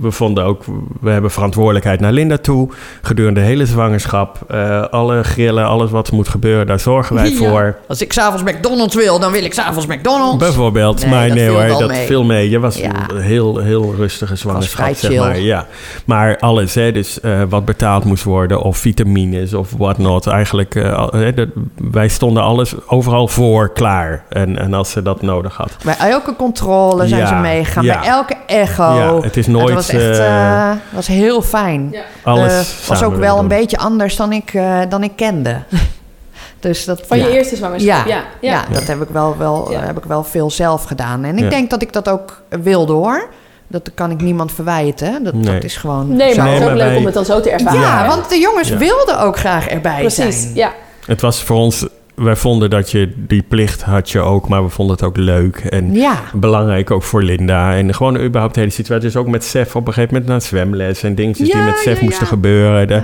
[0.00, 0.64] we, vonden ook,
[1.00, 2.68] we hebben verantwoordelijkheid naar Linda toe.
[3.02, 7.36] Gedurende de hele zwangerschap, eh, alle grillen, alles wat moet gebeuren, daar zorgen wij Ja.
[7.36, 7.76] voor.
[7.88, 10.36] Als ik s'avonds McDonald's wil, dan wil ik s'avonds McDonald's.
[10.36, 12.06] Bijvoorbeeld, Nee, maar dat nee viel hoor, dat mee.
[12.06, 12.50] viel mee.
[12.50, 12.90] Je was Ja.
[13.10, 15.38] een heel, heel rustige zwangerschap, zeg maar.
[15.38, 15.66] Ja.
[16.04, 20.26] Maar alles, hè, dus eh, wat betaald moest worden, of vitamines of whatnot.
[20.26, 20.74] Eigenlijk,
[21.90, 24.24] wij stonden alles overal voor klaar.
[24.28, 25.76] En, en als ze dat nodig had.
[25.84, 27.68] Bij elke controle zijn Ja, ze meegegaan.
[27.74, 28.00] Ja.
[28.00, 28.82] Bij elke echo.
[28.94, 31.94] Ja, het is nooit, Het was echt eh, eh, was heel fijn.
[32.22, 32.56] Alles Eh,
[32.88, 35.56] was samen ook wel een beetje anders dan ik, eh, dan ik kende.
[36.60, 37.26] dus dat, Van ja.
[37.26, 38.06] je eerste zwangerschap.
[38.06, 38.50] Ja, Ja, ja.
[38.50, 38.64] ja.
[38.74, 39.80] dat heb ik wel, wel, Ja.
[39.80, 41.24] heb ik wel veel zelf gedaan.
[41.24, 41.50] En ik Ja.
[41.50, 43.28] denk dat ik dat ook wilde hoor.
[43.66, 45.24] Dat kan ik niemand verwijten.
[45.24, 45.54] Dat, Nee.
[45.54, 46.16] dat is gewoon.
[46.16, 47.80] Nee, maar het is ook leuk om het dan zo te ervaren.
[47.80, 48.76] ja, want de jongens Ja.
[48.76, 50.54] wilden ook graag erbij Precies, zijn.
[50.54, 50.72] ja.
[51.06, 51.86] Het was voor ons,
[52.20, 55.56] wij vonden dat je die plicht had je ook, maar we vonden het ook leuk.
[55.56, 56.20] En Ja.
[56.34, 57.74] belangrijk ook voor Linda.
[57.74, 59.04] En gewoon überhaupt de hele situatie.
[59.06, 61.98] Dus ook met Sef op een gegeven moment naar zwemles en dingetjes die met Sef
[61.98, 62.88] ja, moesten gebeuren.
[62.88, 63.02] De-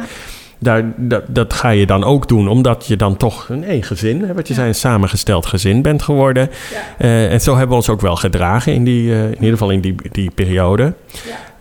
[0.59, 4.23] daar, dat, dat ga je dan ook doen, omdat je dan toch een één gezin,
[4.25, 6.51] hè, wat je zei, een samengesteld gezin bent geworden.
[6.99, 9.71] Eh, en zo hebben we ons ook wel gedragen in, die, eh, in ieder geval
[9.71, 10.95] in die, die periode.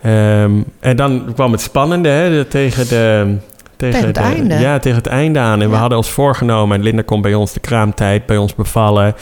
[0.02, 3.34] Ehm, en dan kwam het spannende hè, tegen de...
[3.76, 4.54] Tegen het de- einde.
[4.58, 5.62] Ja, tegen het einde aan.
[5.62, 9.14] En we hadden ons voorgenomen, en Linda komt bij ons de kraamtijd, bij ons bevallen.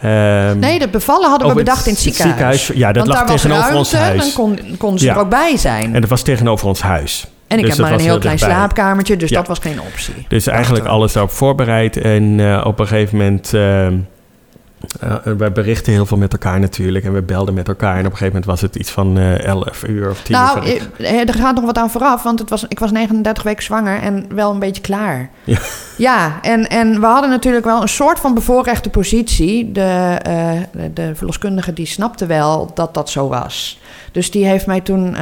[0.00, 2.66] Ehm, Nee, dat bevallen hadden we over bedacht in het ziekenhuis.
[2.74, 4.18] Ja, dat Want lag daar was tegenover ruimte, ons huis.
[4.22, 5.12] dan kon, konden ze Ja.
[5.14, 5.94] er ook bij zijn.
[5.94, 7.26] En dat was tegenover ons huis.
[7.46, 8.54] En ik Dus heb maar een heel klein dichtbij.
[8.56, 9.36] slaapkamertje, dus Ja.
[9.38, 10.26] dat was geen optie.
[10.28, 11.96] Dus eigenlijk alles daarop voorbereid.
[11.96, 13.54] En eh, op een gegeven moment...
[13.54, 13.86] eh,
[15.00, 17.04] eh, wij berichten heel veel met elkaar natuurlijk.
[17.04, 17.92] En we belden met elkaar.
[17.92, 20.42] En op een gegeven moment was het iets van eh 11 uur of 10 uur.
[20.42, 22.90] Nou, van ik- eh, er gaat nog wat aan vooraf, want het was, ik was
[22.92, 25.30] 39 weken zwanger en wel een beetje klaar.
[25.44, 25.58] Ja.
[25.96, 29.72] Ja, en, en we hadden natuurlijk wel een soort van bevoorrechte positie.
[29.72, 30.16] De,
[30.72, 33.80] de, de verloskundige die snapte wel dat dat zo was.
[34.12, 35.16] Dus die heeft mij toen,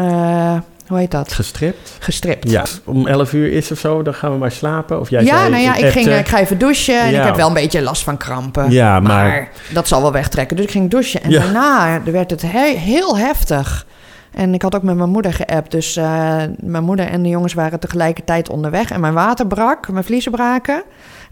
[0.91, 1.97] hoe heet dat, Gestript?
[1.99, 2.51] gestript.
[2.51, 2.65] Ja.
[2.85, 5.01] Om 11 uur is of zo, dan gaan we maar slapen.
[5.01, 6.19] Of jij ja, zei, nou ja, ik, ging, appte.
[6.21, 7.19] ik ga even douchen en Ja.
[7.21, 8.71] ik heb wel een beetje last van krampen.
[8.71, 9.27] Ja, maar...
[9.29, 10.57] Maar dat zal wel wegtrekken.
[10.57, 11.23] Dus ik ging douchen.
[11.23, 11.41] En Ja.
[11.43, 13.87] daarna werd het he- heel heftig.
[14.35, 15.71] En ik had ook met mijn moeder geappt.
[15.71, 18.91] Dus eh, mijn moeder en de jongens waren tegelijkertijd onderweg.
[18.91, 20.83] En mijn water brak, mijn vliezen braken.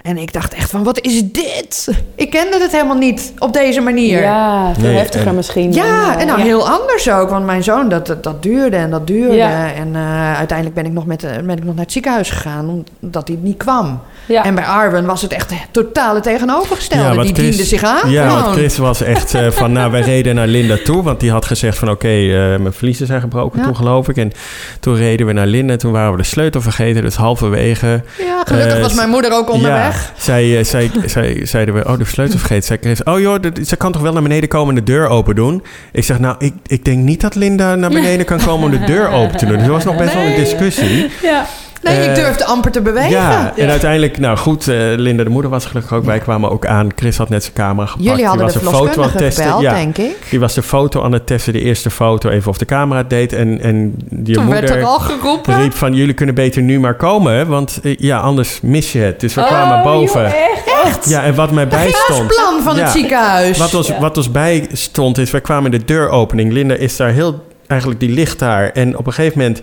[0.03, 1.89] En ik dacht echt van, wat is dit?
[2.15, 4.21] Ik kende het helemaal niet op deze manier.
[4.23, 5.73] Ja, veel Nee, heftiger en- misschien.
[5.73, 6.45] Ja, dan, eh, en nou ja.
[6.45, 7.31] heel anders ook.
[7.31, 9.35] Want mijn zoon, dat, dat, dat duurde en dat duurde.
[9.37, 9.73] Ja.
[9.73, 12.85] En eh, uiteindelijk ben ik, nog met, de- ben ik nog naar het ziekenhuis gegaan...
[13.01, 14.01] omdat hij niet kwam.
[14.29, 14.45] Ja.
[14.45, 17.23] En bij Arwen was het echt het totale tegenovergestelde.
[17.23, 18.43] die Chris- diende zich aan Ja, gewoon.
[18.43, 21.03] want Chris was echt eh, van, nou, wij reden naar Linda toe.
[21.03, 23.65] Want die had gezegd van, oké, eh, mijn vliezen zijn gebroken Ja.
[23.65, 24.17] toen, geloof ik.
[24.17, 24.33] En
[24.81, 25.77] toen reden we naar Linda.
[25.77, 27.03] Toen waren we de sleutel vergeten.
[27.03, 28.03] Dus halverwege...
[28.19, 30.13] Ja, gelukkig Eh, was mijn moeder ook onderweg.
[30.17, 32.65] Ja, zij, zij, zij, zeiden we, oh, de sleutel vergeten.
[32.67, 35.09] Zij Chris, oh joh, dat- ze kan toch wel naar beneden komen en de deur
[35.09, 35.63] open doen?
[35.93, 38.85] Ik zeg, nou, ik, ik denk niet dat Linda naar beneden kan komen om de
[38.87, 39.57] deur open te doen.
[39.57, 41.11] Dus er was nog best wel een discussie.
[41.23, 41.47] Ja.
[41.83, 43.11] Nee, ik Eh, durfde amper te bewegen.
[43.11, 46.05] Ja, en uiteindelijk, nou goed, eh, Linda de moeder was gelukkig ook.
[46.05, 46.89] Wij kwamen ook aan.
[46.97, 48.09] Chris had net zijn camera gepakt.
[48.09, 49.45] Jullie hadden die de was een foto aan het testen.
[49.45, 50.17] gebeld, Ja, denk ik.
[50.31, 53.11] die was de foto aan het testen, de eerste foto, even of de camera het
[53.11, 53.33] deed.
[53.33, 55.61] En, en die Toen werd er al geroepen.
[55.63, 59.21] riep van, jullie kunnen beter nu maar komen, want eh, ja, anders mis je het.
[59.21, 60.23] Dus we kwamen Oh, boven.
[60.23, 61.09] joh, echt?
[61.09, 62.27] Ja, en wat mij bijstond...
[62.27, 62.83] plan van Ja.
[62.83, 63.59] het ziekenhuis.
[63.59, 64.01] Wat ons, Ja.
[64.01, 66.53] wat ons bij stond is, wij kwamen in de deuropening.
[66.53, 68.71] Linda is daar heel, eigenlijk die ligt daar.
[68.71, 69.63] En op een gegeven moment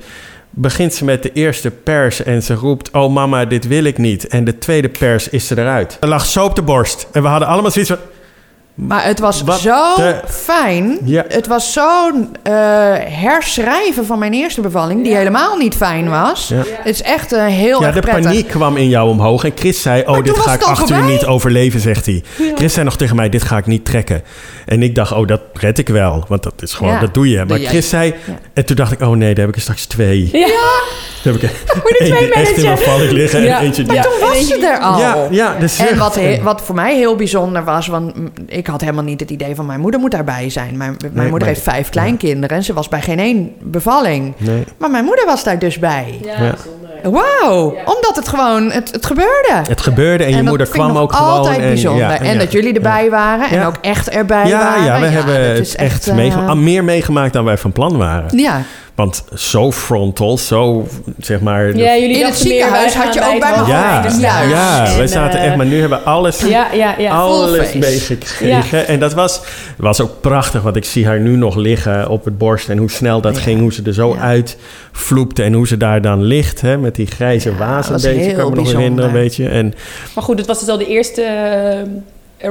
[0.55, 2.91] begint ze met de eerste pers en ze roept...
[2.91, 4.27] Oh mama, dit wil ik niet.
[4.27, 5.97] En de tweede pers is ze eruit.
[5.99, 7.07] Er lag zo op de borst.
[7.11, 7.99] En we hadden allemaal zoiets van...
[8.76, 10.97] Maar het was Wat zo de- fijn.
[11.03, 11.26] Ja.
[11.28, 12.53] Het was zo'n eh,
[12.99, 15.03] herschrijven van mijn eerste bevalling...
[15.03, 16.47] die helemaal niet fijn was.
[16.47, 16.55] Ja.
[16.57, 18.23] Het is echt eh, heel Ja, erg de prettig.
[18.23, 19.43] paniek kwam in jou omhoog.
[19.43, 22.23] En Chris zei, oh, Maar dit ga ik acht uur niet overleven, zegt hij.
[22.55, 24.23] Chris zei nog tegen mij, dit ga ik niet trekken.
[24.65, 26.26] En ik dacht, oh, dat red ik wel.
[26.28, 26.99] Want dat is gewoon, Ja.
[26.99, 27.45] dat doe je.
[27.47, 27.59] Maar.
[27.59, 28.13] Chris zei...
[28.26, 28.34] Ja.
[28.53, 30.30] En toen dacht ik, oh nee, daar heb ik er straks twee.
[30.32, 30.47] Ja.
[31.23, 31.49] Dan heb ik
[31.84, 32.63] Moet je één twee echt in
[32.97, 33.57] mijn liggen Ja.
[33.59, 33.93] en eentje die...
[33.93, 34.01] Ja.
[34.01, 34.99] Toen was ze er al.
[34.99, 35.89] Ja, ja, de zucht.
[35.89, 38.32] En wat, wat voor mij heel bijzonder was, want mm,
[38.66, 40.78] ik had helemaal niet het idee van mijn moeder moet daarbij zijn.
[40.78, 44.34] Mijn, mijn Nee, moeder maar- heeft vijf kleinkinderen en ze was bij geen één bevalling.
[44.38, 44.63] Nee.
[44.78, 46.20] Maar mijn moeder was daar dus bij.
[46.24, 46.53] Ja.
[47.03, 49.61] Wauw, omdat het gewoon, het, het gebeurde.
[49.68, 51.32] Het gebeurde en je moeder kwam ook gewoon.
[51.32, 52.01] altijd en, bijzonder.
[52.09, 52.39] ja, en ja.
[52.39, 53.66] dat jullie erbij waren en Ja.
[53.68, 54.84] ook echt erbij Ja, waren.
[54.84, 58.38] ja, we hebben het is echt eh, ah, meer meegemaakt dan wij van plan waren.
[58.38, 58.61] Ja,
[58.95, 60.87] Want zo frontal, zo
[61.19, 61.75] zeg maar...
[61.77, 65.39] Ja, jullie In het ziekenhuis had je ook bij me ja, Ja, ja, we zaten
[65.39, 67.11] eh, echt, maar nu hebben we alles, Ja, ja, ja.
[67.11, 68.87] alles meegekregen.
[68.87, 69.41] En dat was,
[69.77, 72.69] was ook prachtig, want ik zie haar nu nog liggen op het borst.
[72.69, 73.41] En hoe snel dat Ja.
[73.41, 74.19] ging, hoe ze er zo Ja.
[74.21, 74.57] uit
[74.91, 75.43] vloepte.
[75.43, 78.33] En hoe ze daar dan ligt, hè, met die grijze Ja, waas een beetje.
[78.33, 79.47] kan me nog herinneren, een beetje.
[79.49, 79.73] En
[80.15, 81.23] Maar goed, het was dus al de eerste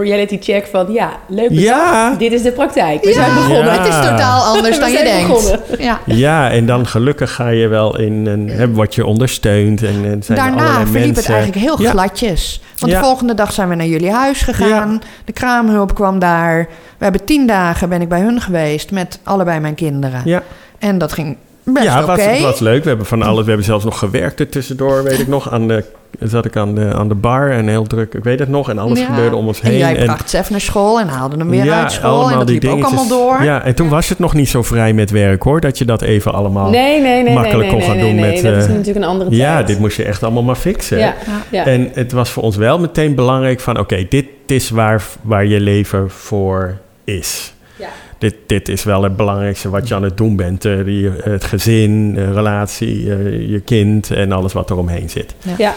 [0.03, 1.51] reality check van ja, leuk.
[1.51, 2.15] Ja.
[2.19, 3.03] Dit is de praktijk.
[3.05, 3.65] We Ja, zijn begonnen.
[3.75, 3.79] Ja.
[3.83, 5.27] Het is totaal anders dan je denkt.
[5.29, 5.61] begonnen.
[5.79, 6.01] Ja.
[6.05, 8.49] Ja, en dan gelukkig ga je wel in een...
[8.49, 11.91] Hè, word je ondersteund en, en zijn Daarna verliep het eigenlijk heel Ja.
[11.91, 12.61] gladjes.
[12.79, 12.99] Want Ja.
[12.99, 15.01] de volgende dag zijn we naar jullie huis gegaan.
[15.25, 16.69] De kraamhulp kwam daar.
[16.99, 20.23] We hebben tien dagen ben ik bij hun geweest met allebei mijn kinderen.
[20.25, 20.43] Ja,
[20.79, 22.11] En dat ging best ja oké.
[22.11, 22.83] het, was, het was leuk.
[22.83, 23.41] We hebben van alles...
[23.43, 25.51] We hebben zelfs nog gewerkt er tussendoor, weet ik nog.
[25.53, 25.85] Aan de,
[26.21, 28.71] zat ik aan de, aan de bar en heel druk, ik weet het nog.
[28.71, 29.07] En alles Ja.
[29.07, 29.79] gebeurde om ons En heen.
[29.79, 32.31] jij en, bracht Sef naar school en haalde hem weer ja, uit school.
[32.31, 33.43] En dat liep ook allemaal door.
[33.43, 35.61] Ja, en toen was het nog niet zo vrij met werk hoor.
[35.61, 36.71] Dat je dat even allemaal...
[36.71, 37.35] Nee, nee, nee.
[37.35, 39.31] Makkelijk nee, kon nee, gaan nee, doen nee, met, Dat is eh, natuurlijk een andere
[39.31, 39.43] tijd.
[39.43, 40.99] ja, dit moest je echt allemaal maar fixen.
[40.99, 41.15] Ja,
[41.51, 41.67] ja.
[41.67, 43.79] En het was voor ons wel meteen belangrijk van...
[43.79, 47.55] oké, dit is waar, waar je leven voor is.
[47.77, 47.89] Ja.
[48.19, 50.65] Dit, dit is wel het belangrijkste wat je aan het doen bent.
[50.65, 55.35] Eh, die, het gezin, de relatie, eh, je kind en alles wat er omheen zit.
[55.59, 55.75] Ja.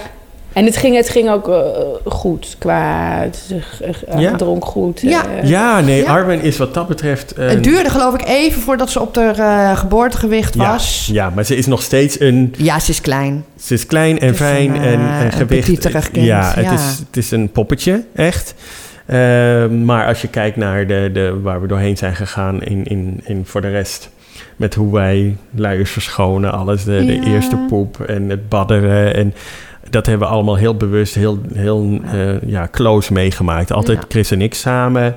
[0.58, 1.60] En het ging, het ging ook eh,
[2.06, 3.24] goed qua...
[3.26, 4.36] Uh, Ja.
[4.36, 5.02] dronk goed.
[5.02, 5.24] Ja.
[5.42, 5.50] eh.
[5.50, 6.12] Ja, nee, Ja.
[6.12, 7.38] Arwen is wat dat betreft...
[7.38, 11.10] een- Het duurde geloof ik even voordat ze op haar eh, geboortegewicht was.
[11.12, 12.54] ja, maar ze is nog steeds een...
[12.58, 13.46] Ja, ze is klein.
[13.60, 15.90] Ze is klein en is fijn een, en, en een gewicht.
[16.12, 16.72] kind, ja, het, ja.
[16.74, 18.54] Is, het is een poppetje, echt.
[19.06, 19.18] Eh,
[19.68, 23.42] maar als je kijkt naar de, de, waar we doorheen zijn gegaan in, in, in
[23.46, 24.10] voor de rest...
[24.56, 26.84] met hoe wij luiers verschonen, alles.
[26.84, 29.16] De, de eerste poep en het badderen.
[29.16, 29.34] En
[29.90, 33.72] dat hebben we allemaal heel bewust, heel, heel eh, ja, close meegemaakt.
[33.74, 34.06] Altijd Ja.
[34.10, 35.16] Chris en ik samen...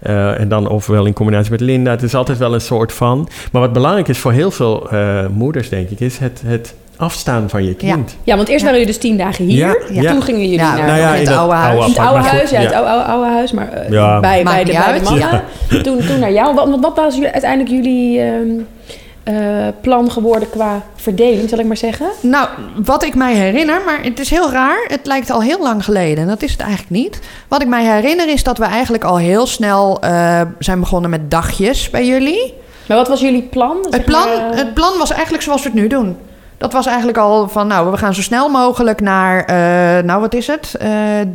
[0.00, 1.90] Eh, en dan ofwel in combinatie met Linda.
[1.90, 3.28] Het is altijd wel een soort van.
[3.52, 7.48] Maar wat belangrijk is voor heel veel eh, moeders, denk ik, is het, het afstaan
[7.48, 8.16] van je kind.
[8.24, 9.56] Ja, want eerst waren jullie dus tien dagen hier.
[9.90, 10.12] Ja, ja.
[10.12, 11.86] Toen gingen jullie Ja, naar Nou het oude huis.
[11.86, 12.50] het oude huis.
[12.50, 14.20] Ja, het oude, oude, oude huis, maar eh, Ja.
[14.20, 15.02] bij, bij, de, bij de uit.
[15.02, 15.42] mannen.
[15.82, 16.54] Toen, toen naar jou.
[16.54, 18.48] Wat, wat was jullie, uiteindelijk jullie ehm,
[19.22, 19.34] eh,
[19.80, 22.06] plan geworden qua verdeling, zal ik maar zeggen?
[22.20, 22.48] Nou,
[22.84, 24.84] wat ik mij herinner, maar het is heel raar.
[24.88, 26.22] Het lijkt al heel lang geleden.
[26.22, 27.20] En dat is het eigenlijk niet.
[27.48, 31.30] Wat ik mij herinner is dat we eigenlijk al heel snel eh, zijn begonnen met
[31.30, 32.54] dagjes bij jullie.
[32.88, 33.76] Maar wat was jullie plan?
[33.90, 36.16] Het plan, maar, eh, het plan was eigenlijk zoals we het nu doen.
[36.58, 40.34] Dat was eigenlijk al van, nou, we gaan zo snel mogelijk naar, eh, nou, wat
[40.34, 40.74] is het?
[40.80, 40.90] Eh,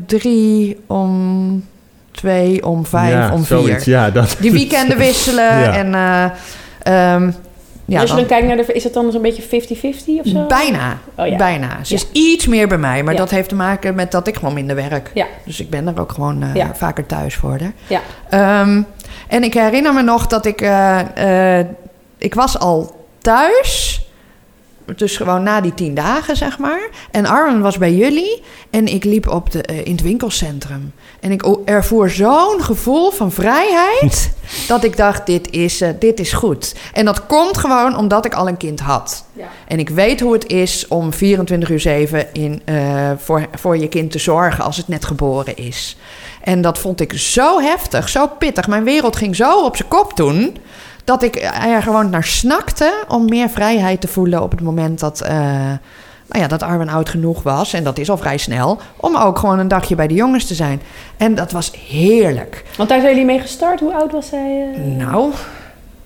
[0.06, 1.66] drie om
[2.12, 3.58] twee, om vijf, Ja, om vier.
[3.58, 5.74] zoiets, Ja, dat, Die weekenden wisselen Ja.
[5.74, 5.96] en...
[5.96, 7.32] eh, ehm,
[7.86, 8.74] ja, als je dan- dan kijkt naar de...
[8.74, 9.46] Is het dan zo'n beetje 50-50
[10.20, 10.46] of zo?
[10.48, 10.98] Bijna.
[11.18, 11.36] Oh ja.
[11.38, 11.84] Bijna.
[11.84, 12.00] Ze Ja.
[12.00, 14.76] is iets meer bij mij, maar dat heeft te maken met dat ik gewoon minder
[14.76, 15.12] werk.
[15.46, 17.74] Dus ik ben er ook gewoon eh, vaker thuis voor haar.
[17.88, 18.02] Ja.
[18.30, 18.82] Ehm,
[19.28, 20.62] en ik herinner me nog dat ik...
[20.62, 21.66] eh, eh,
[22.18, 23.95] ik was al thuis...
[24.96, 26.90] Dus gewoon na die tien dagen, zeg maar.
[27.12, 28.42] En Arwen was bij jullie.
[28.70, 30.94] En ik liep op de, eh, in het winkelcentrum.
[31.20, 34.32] En ik ervoer zo'n gevoel van vrijheid.
[34.68, 36.76] dat ik dacht, dit is, eh, dit is goed.
[36.94, 39.26] En dat komt gewoon omdat ik al een kind had.
[39.34, 39.48] Ja.
[39.68, 43.88] En ik weet hoe het is om 24 uur 7 in, eh, voor, voor je
[43.88, 45.98] kind te zorgen als het net geboren is.
[46.42, 48.68] En dat vond ik zo heftig, zo pittig.
[48.68, 50.58] Mijn wereld ging zo op zijn kop toen.
[51.06, 51.36] Dat ik
[51.66, 55.36] er gewoon naar snakte om meer vrijheid te voelen op het moment dat, eh,
[56.28, 57.74] nou ja, dat Arwen oud genoeg was.
[57.74, 58.80] En dat is al vrij snel.
[58.97, 60.82] Om ook gewoon een dagje bij de jongens te zijn.
[61.18, 62.64] En dat was heerlijk.
[62.78, 63.80] Want daar zijn jullie mee gestart.
[63.80, 64.72] Hoe oud was zij?
[64.76, 64.82] eh?
[64.82, 65.32] Nou,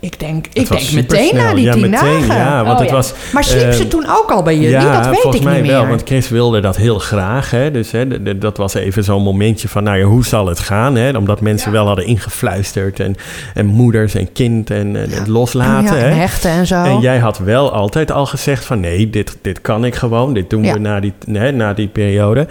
[0.02, 2.36] ik denk, Het ik denk meteen na die ja, tien meteen, dagen.
[2.36, 2.96] Ja, want Oh, het ja.
[2.96, 3.14] was...
[3.34, 4.70] Maar sliep ze Ehm, toen ook al bij jullie?
[4.70, 5.72] ja, dat weet volgens ik mij niet meer.
[5.80, 5.88] wel.
[5.88, 7.52] Want Chris wilde dat heel graag.
[7.52, 7.72] Hè?
[7.72, 10.96] Dus hè, dat was even zo'n momentje van, nou ja, hoe zal het gaan?
[10.96, 11.18] Hè?
[11.18, 13.00] Omdat mensen wel hadden ingefluisterd.
[13.00, 13.16] En,
[13.54, 15.98] en moeders en kind en, en het loslaten.
[16.00, 16.10] hè?
[16.10, 16.84] en hechten en zo.
[16.84, 20.34] En jij had wel altijd al gezegd van nee, dit, dit kan ik gewoon.
[20.34, 22.48] Dit doen we na die, nee, na die periode.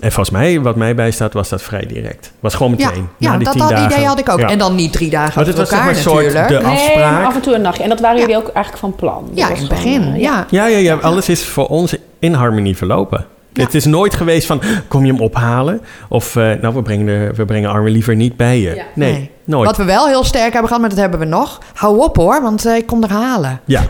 [0.00, 2.32] En volgens mij, wat mij bijstaat, was dat vrij direct.
[2.40, 3.08] Was gewoon ja, meteen.
[3.18, 3.92] ja na die dat, tien dagen.
[3.92, 4.38] idee had ik ook.
[4.40, 4.48] Ja.
[4.48, 6.64] En dan niet drie dagen het was elkaar zeg maar een soort natuurlijk.
[6.64, 7.12] de afspraak.
[7.12, 7.82] maar af en toe een nachtje.
[7.82, 8.22] En dat waren Ja.
[8.22, 9.24] jullie ook eigenlijk van plan.
[9.28, 10.02] Dat ja, was in het begin.
[10.14, 10.46] eh, ja.
[10.50, 13.26] Ja, ja, ja, alles is voor ons in harmonie verlopen.
[13.52, 13.62] Ja.
[13.64, 15.80] Het is nooit geweest van, kom je hem ophalen?
[16.08, 18.74] Of, eh, nou, we brengen, de, we brengen Armin liever niet bij je.
[18.74, 18.84] Ja.
[18.94, 19.30] Nee, Nee.
[19.44, 19.66] nooit.
[19.66, 21.58] Wat we wel heel sterk hebben gehad, maar dat hebben we nog.
[21.74, 23.60] Hou op hoor, want eh, ik kom er halen.
[23.64, 23.82] Ja,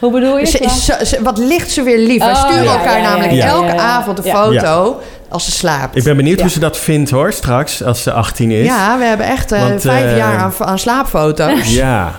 [0.00, 0.46] Hoe bedoel je?
[0.46, 2.18] Ze wat ligt ze weer lief.
[2.18, 3.80] Wij Oh, sturen ja, elkaar ja, ja, namelijk ja, elke ja, ja.
[3.80, 4.34] avond een Ja.
[4.44, 5.96] foto als ze slaapt.
[5.96, 6.42] ik ben benieuwd Ja.
[6.42, 8.66] hoe ze dat vindt hoor, straks, als ze 18 is.
[8.66, 11.74] Ja, we hebben echt eh, Want, vijf eh, jaar aan, aan slaapfoto's.
[11.74, 12.12] Ja.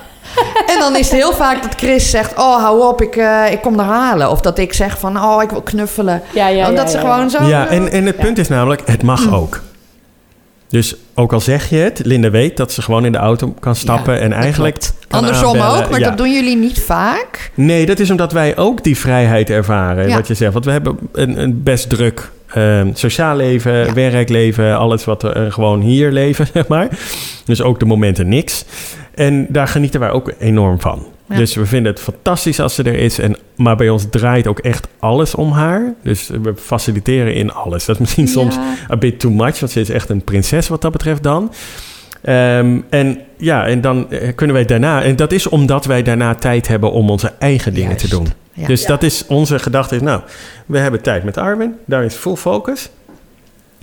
[0.68, 2.38] En dan is het heel vaak dat Chris zegt...
[2.38, 4.30] oh, hou op, ik, eh, ik kom er halen.
[4.32, 6.22] Of dat ik zeg van, oh, ik wil knuffelen.
[6.34, 7.30] Ja, ja, Omdat ja, ze ja, gewoon ja.
[7.30, 7.44] zo...
[7.44, 8.24] Ja, en, en het Ja.
[8.24, 9.34] punt is namelijk, het mag Mm.
[9.36, 9.62] ook.
[10.70, 13.76] Dus ook al zeg je het, Linda weet dat ze gewoon in de auto kan
[13.76, 14.78] stappen Ja, en eigenlijk...
[15.10, 15.84] Andersom aanbellen.
[15.84, 16.08] ook, maar Ja.
[16.10, 17.52] dat doen jullie niet vaak.
[17.54, 20.16] Nee, dat is omdat wij ook die vrijheid ervaren, Ja.
[20.16, 20.54] wat je zegt.
[20.54, 25.52] Want we hebben een, een best druk ehm, sociaal leven, werkleven, alles wat we eh,
[25.52, 26.88] gewoon hier leven, zeg maar.
[27.46, 28.66] Dus ook de momenten niks.
[29.16, 31.06] En daar genieten wij ook enorm van.
[31.30, 31.36] Ja.
[31.36, 33.20] Dus we vinden het fantastisch als ze er is.
[33.20, 35.94] En, maar bij ons draait ook echt alles om haar.
[36.04, 37.86] Dus we faciliteren in alles.
[37.86, 38.58] Dat is misschien soms
[38.88, 41.52] een bit too much, want ze is echt een prinses wat dat betreft dan.
[42.22, 45.04] Ehm, en ja, en dan eh, kunnen wij daarna...
[45.04, 48.10] En dat is omdat wij daarna tijd hebben om onze eigen dingen Juist.
[48.10, 48.28] te doen.
[48.54, 48.68] Ja.
[48.68, 49.96] Dus dat is onze gedachte.
[49.96, 50.22] Is, nou,
[50.66, 51.78] we hebben tijd met Arwen.
[51.86, 52.90] Daar is full focus.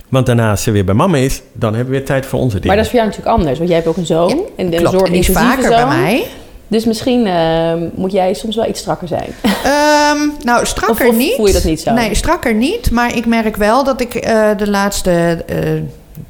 [0.09, 2.55] Want daarna als ze weer bij mama is, dan hebben we weer tijd voor onze
[2.59, 2.67] dingen.
[2.67, 4.29] Maar dat is voor jou natuurlijk anders, want jij hebt ook een zoon.
[4.29, 6.25] Ja, en een Klopt, en die is vaker bij mij.
[6.67, 9.29] Dus misschien eh, moet jij soms wel iets strakker zijn.
[9.63, 11.35] Ehm, nou, strakker Of- of niet.
[11.35, 11.93] voel je dat niet zo?
[11.93, 12.91] Nee, strakker niet.
[12.91, 15.57] Maar ik merk wel dat ik eh, de laatste eh,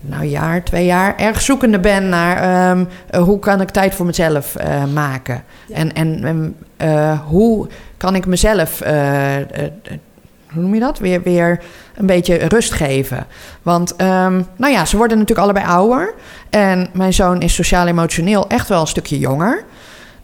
[0.01, 2.37] nou, jaar, twee jaar erg zoekende ben naar
[2.71, 4.55] ehm, eh, hoe kan ik tijd voor mezelf
[4.93, 5.43] maken.
[5.67, 5.75] Ja.
[5.75, 6.55] En, en
[7.27, 7.67] hoe
[7.97, 8.79] kan ik mezelf,
[10.53, 10.99] hoe noem je dat?
[10.99, 11.59] Weer, weer
[11.95, 13.25] een beetje rust geven.
[13.61, 16.13] Want ehm, nou ja, ze worden natuurlijk allebei ouder.
[16.49, 19.63] En mijn zoon is sociaal-emotioneel echt wel een stukje jonger.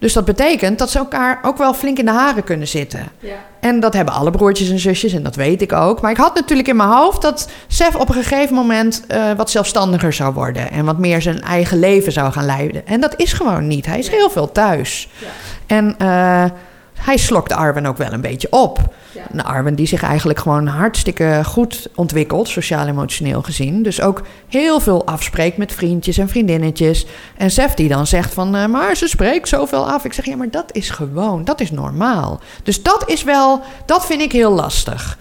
[0.04, 3.08] Dus dat betekent dat ze elkaar ook wel flink in de haren kunnen zitten.
[3.60, 6.02] En dat hebben alle broertjes en zusjes en dat weet ik ook.
[6.02, 9.50] Maar ik had natuurlijk in mijn hoofd dat Sef op een gegeven moment eh, wat
[9.50, 10.72] zelfstandiger zou worden.
[10.72, 12.88] En wat meer zijn eigen leven zou gaan leiden.
[12.88, 13.86] En dat is gewoon niet.
[13.86, 15.10] Hij is heel veel thuis.
[15.68, 16.46] En eh,
[17.00, 18.94] hij slokt Arwen ook wel een beetje op.
[19.14, 19.22] Ja.
[19.32, 23.84] Een Arwen die zich eigenlijk gewoon hartstikke goed ontwikkelt, sociaal-emotioneel gezien.
[23.84, 27.06] Dus ook heel veel afspreekt met vriendjes en vriendinnetjes.
[27.38, 30.06] En Sef die dan zegt van, eh, maar ze spreekt zoveel af.
[30.06, 32.40] Ik zeg, ja, maar dat is gewoon, dat is normaal.
[32.64, 35.18] Dus dat is wel, dat vind ik heel lastig.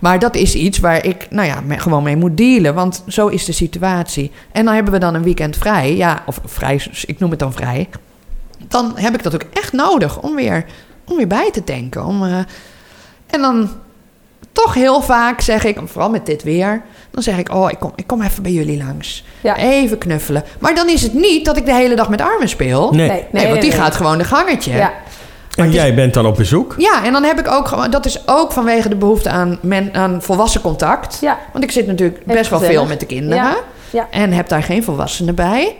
[0.00, 2.74] Maar dat is iets waar ik, nou ja, me- gewoon mee moet dealen.
[2.74, 4.30] Want zo is de situatie.
[4.52, 5.96] En dan hebben we dan een weekend vrij.
[5.96, 7.88] Ja, of vrij, ik noem het dan vrij.
[8.68, 10.64] Dan heb ik dat ook echt nodig om weer,
[11.04, 12.04] om weer bij te denken.
[12.04, 12.38] Om, eh,
[13.26, 13.70] en dan
[14.52, 16.82] toch heel vaak zeg ik, vooral met dit weer...
[17.10, 19.24] dan zeg ik, oh, ik kom, ik kom even bij jullie langs.
[19.40, 19.56] Ja.
[19.56, 20.44] Even knuffelen.
[20.58, 22.92] Maar dan is het niet dat ik de hele dag met Armen speel.
[22.92, 23.24] Nee.
[23.30, 24.72] Nee, want die gaat gewoon de gangetje.
[24.72, 24.92] Ja.
[25.56, 26.74] En jij bent dan op bezoek.
[26.78, 27.90] Ja, en dan heb ik ook gewoon...
[27.90, 31.18] Dat is ook vanwege de behoefte aan, men, aan volwassen contact.
[31.20, 31.38] Ja.
[31.52, 32.80] Want ik zit natuurlijk Even best wel gezellig.
[32.80, 33.44] veel met de kinderen.
[33.44, 33.56] Ja.
[33.90, 34.06] Ja.
[34.10, 35.76] En heb daar geen volwassenen bij.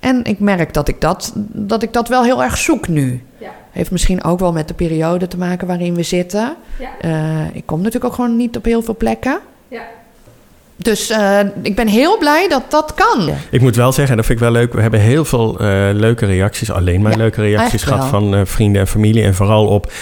[0.00, 3.24] En ik merk dat ik dat, dat ik dat wel heel erg zoek nu.
[3.38, 3.50] Ja.
[3.78, 6.56] Heeft misschien ook wel met de periode te maken waarin we zitten.
[6.78, 6.98] Ja.
[7.00, 9.40] Eh, ik kom natuurlijk ook gewoon niet op heel veel plekken.
[9.68, 9.82] Ja.
[10.82, 13.28] Dus eh, ik ben heel blij dat dat kan.
[13.50, 14.72] Ik moet wel zeggen, en dat vind ik wel leuk.
[14.72, 18.08] We hebben heel veel eh, leuke reacties, alleen maar Ja, leuke reacties gehad wel.
[18.08, 19.22] van eh, vrienden en familie.
[19.22, 19.92] En vooral op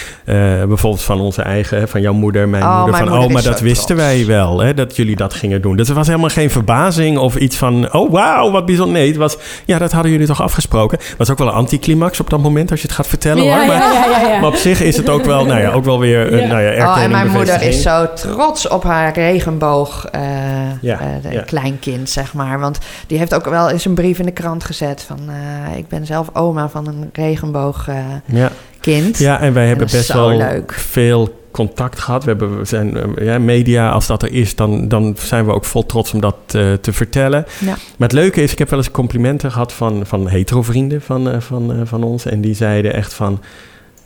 [0.67, 2.91] bijvoorbeeld van onze eigen, van jouw moeder, mijn Oh, moeder.
[2.91, 4.01] mijn Van, moeder oh, maar dat wisten trots.
[4.01, 5.75] wij wel, hè, dat jullie dat gingen doen.
[5.75, 8.93] Dus er was helemaal geen verbazing of iets van, oh wauw, wat bijzonder.
[8.93, 10.97] Nee, het was, ja, dat hadden jullie toch afgesproken.
[10.97, 13.57] Het was ook wel een anticlimax op dat moment, als je het gaat vertellen Ja,
[13.57, 13.67] hoor.
[13.67, 13.79] Maar,
[14.41, 16.47] maar op zich is het ook wel, nou ja, ook wel weer, een Ja.
[16.47, 20.05] nou ja, Oh, en mijn moeder is zo trots op haar regenboog
[20.81, 21.41] Ja, eh, de- ja.
[21.41, 22.59] kleinkind, zeg maar.
[22.59, 25.19] Want die heeft ook wel eens een brief in de krant gezet van...
[25.29, 28.21] eh, ik ben zelf oma van een regenboogkind.
[28.25, 28.51] Ja.
[29.17, 30.73] Ja, en wij hebben best wel leuk.
[30.73, 32.23] veel contact gehad.
[32.23, 35.51] We, hebben, we zijn, eh, ja, media, als dat er is, dan, dan zijn we
[35.51, 37.45] ook vol trots om dat eh, te vertellen.
[37.59, 37.65] Ja.
[37.67, 41.39] Maar het leuke is, ik heb wel eens complimenten gehad van, van hetero-vrienden van, eh,
[41.39, 42.25] van, eh, van ons.
[42.25, 43.41] En die zeiden echt van,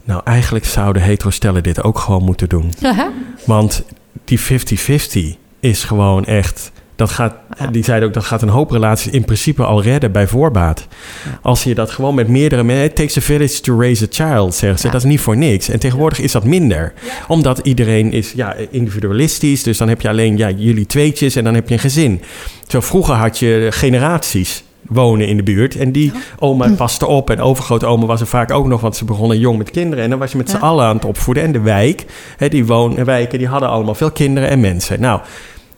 [0.04, 2.74] nou eigenlijk zouden hetero-stellen dit ook gewoon moeten doen.
[3.46, 3.84] Want
[4.26, 6.72] die 50-50 is gewoon echt...
[6.96, 7.68] Dat gaat, Ja.
[7.68, 10.88] Die zeiden ook, dat gaat een hoop relaties in principe al redden bij voorbaat.
[11.26, 11.40] Ja.
[11.42, 12.86] Als je dat gewoon met meerdere mensen...
[12.86, 14.86] It takes a village to raise a child, zeggen ze.
[14.86, 14.92] Ja.
[14.92, 15.70] Dat is niet voor niks.
[15.70, 16.94] En tegenwoordig is dat minder.
[17.28, 19.64] Omdat iedereen is ja, individualistisch.
[19.64, 22.22] Dus dan heb je alleen ja, jullie tweetjes en dan heb je een gezin.
[22.62, 25.76] Terwijl vroeger had je generaties wonen in de buurt.
[25.76, 27.30] En die oma paste op.
[27.30, 30.04] En overgrootoma was er vaak ook nog, want ze begonnen jong met kinderen.
[30.04, 31.44] En dan was je met z'n allen aan het opvoeden.
[31.44, 32.06] En de wijk,
[32.38, 35.00] hè, die woonwijken, die hadden allemaal veel kinderen en mensen.
[35.00, 35.20] Nou,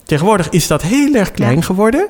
[0.04, 2.08] tegenwoordig is dat heel erg klein geworden.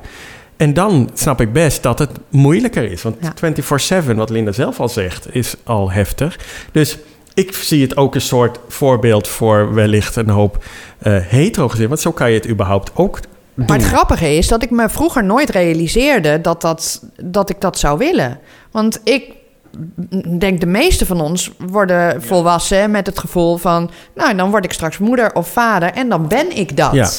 [0.58, 3.02] En dan snap ik best dat het moeilijker is.
[3.02, 3.34] Want Ja.
[3.36, 6.40] 24-7, wat Linda zelf al zegt, is al heftig.
[6.72, 6.98] Dus
[7.34, 10.64] ik zie het ook een soort voorbeeld voor wellicht een hoop
[11.00, 11.90] eh hetero gezinnen.
[11.90, 13.20] Want zo kan je het überhaupt ook.
[13.54, 17.80] Maar het grappige is dat ik me vroeger nooit realiseerde dat, dat, dat ik dat
[17.80, 18.40] zou willen.
[18.72, 19.24] Want ik
[20.40, 23.92] denk de meeste van ons worden volwassen met het gevoel van...
[24.16, 26.94] nou, dan word ik straks moeder of vader en dan ben ik dat.
[26.94, 27.12] Ja,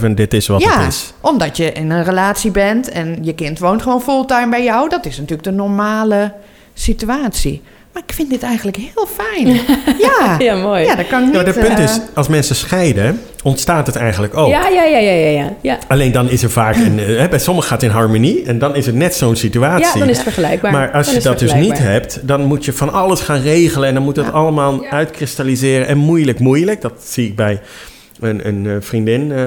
[0.00, 1.12] 24-7, dit is wat ja, het is.
[1.20, 4.88] omdat je in een relatie bent en je kind woont gewoon fulltime bij jou.
[4.88, 6.32] Dat is natuurlijk de normale
[6.74, 7.62] situatie.
[7.96, 9.46] Maar ik vind dit eigenlijk heel fijn.
[10.08, 10.84] ja, Ja, mooi.
[10.84, 11.34] ja dat kan ik niet...
[11.34, 14.48] Maar het punt eh, is, als mensen scheiden, ontstaat het eigenlijk ook.
[14.48, 15.78] Ja, ja, ja, ja, ja, ja.
[15.88, 16.98] Alleen dan is er vaak een...
[16.98, 19.86] eh, hè, bij sommigen gaat het in harmonie en dan is het net zo'n situatie.
[19.86, 20.72] ja dan is het vergelijkbaar.
[20.72, 23.88] Maar als Dan je dat dus niet hebt, dan moet je van alles gaan regelen.
[23.88, 24.32] En dan moet het Ja.
[24.32, 24.90] allemaal Ja.
[24.90, 25.86] uitkristalliseren.
[25.86, 26.80] En moeilijk, moeilijk.
[26.80, 27.60] Dat zie ik bij
[28.20, 29.32] een, een eh, vriendin.
[29.32, 29.38] eh,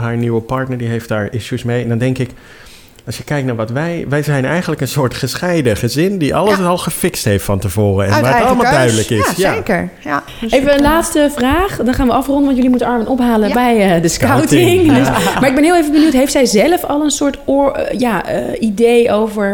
[0.00, 1.82] haar nieuwe partner, die heeft daar issues mee.
[1.82, 2.30] En dan denk ik,
[3.06, 4.04] als je kijkt naar wat wij...
[4.08, 6.18] Wij zijn eigenlijk een soort gescheiden gezin...
[6.18, 6.64] die alles Ja.
[6.64, 8.06] al gefixt heeft van tevoren.
[8.06, 8.74] En Uit waar het allemaal keus.
[8.74, 9.32] duidelijk is.
[9.36, 9.88] Ja, zeker.
[10.04, 10.22] Ja.
[10.40, 11.76] Dus Even een laatste vraag.
[11.76, 13.54] Dan gaan we afronden, want jullie moeten Armin ophalen Ja.
[13.54, 14.48] bij eh, de scouting.
[14.80, 14.96] Scouting.
[14.96, 17.98] Dus- maar ik ben heel even benieuwd, heeft zij zelf al een soort oor, eh,
[17.98, 19.48] ja, eh, idee over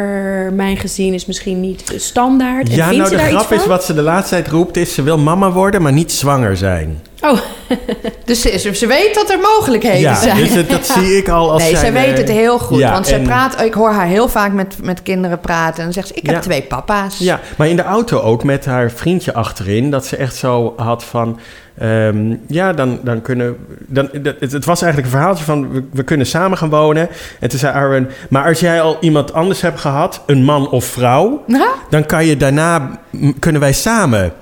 [0.52, 2.68] mijn gezin is misschien niet standaard?
[2.68, 4.76] En Ja, nou ze de daar grap is wat ze de laatste tijd roept...
[4.76, 7.00] is ze wil mama worden, maar niet zwanger zijn.
[7.20, 7.38] Oh,
[8.24, 10.36] Dus ze, ze- ze weet dat er mogelijkheden Ja, zijn.
[10.36, 12.78] dus dat, dat zie ik al als nee, zij weet eh, het heel goed.
[12.78, 15.76] ja, want ze en- praat, ik hoor haar heel vaak met, met kinderen praten.
[15.78, 16.40] En dan zegt ze, ik heb Ja.
[16.40, 17.18] twee papa's.
[17.18, 19.90] Ja, maar in de auto ook met haar vriendje achterin.
[19.90, 21.38] Dat ze echt zo had van...
[21.78, 23.56] ehm, ja, dan, dan kunnen...
[23.86, 25.72] Dan, dat- het, het was eigenlijk een verhaaltje van...
[25.72, 27.08] We, we kunnen samen gaan wonen.
[27.40, 28.10] En toen zei Arwen...
[28.30, 30.22] Maar als jij al iemand anders hebt gehad...
[30.26, 31.44] Een man of vrouw...
[31.90, 33.00] Dan kan je daarna...
[33.38, 34.32] Kunnen wij samen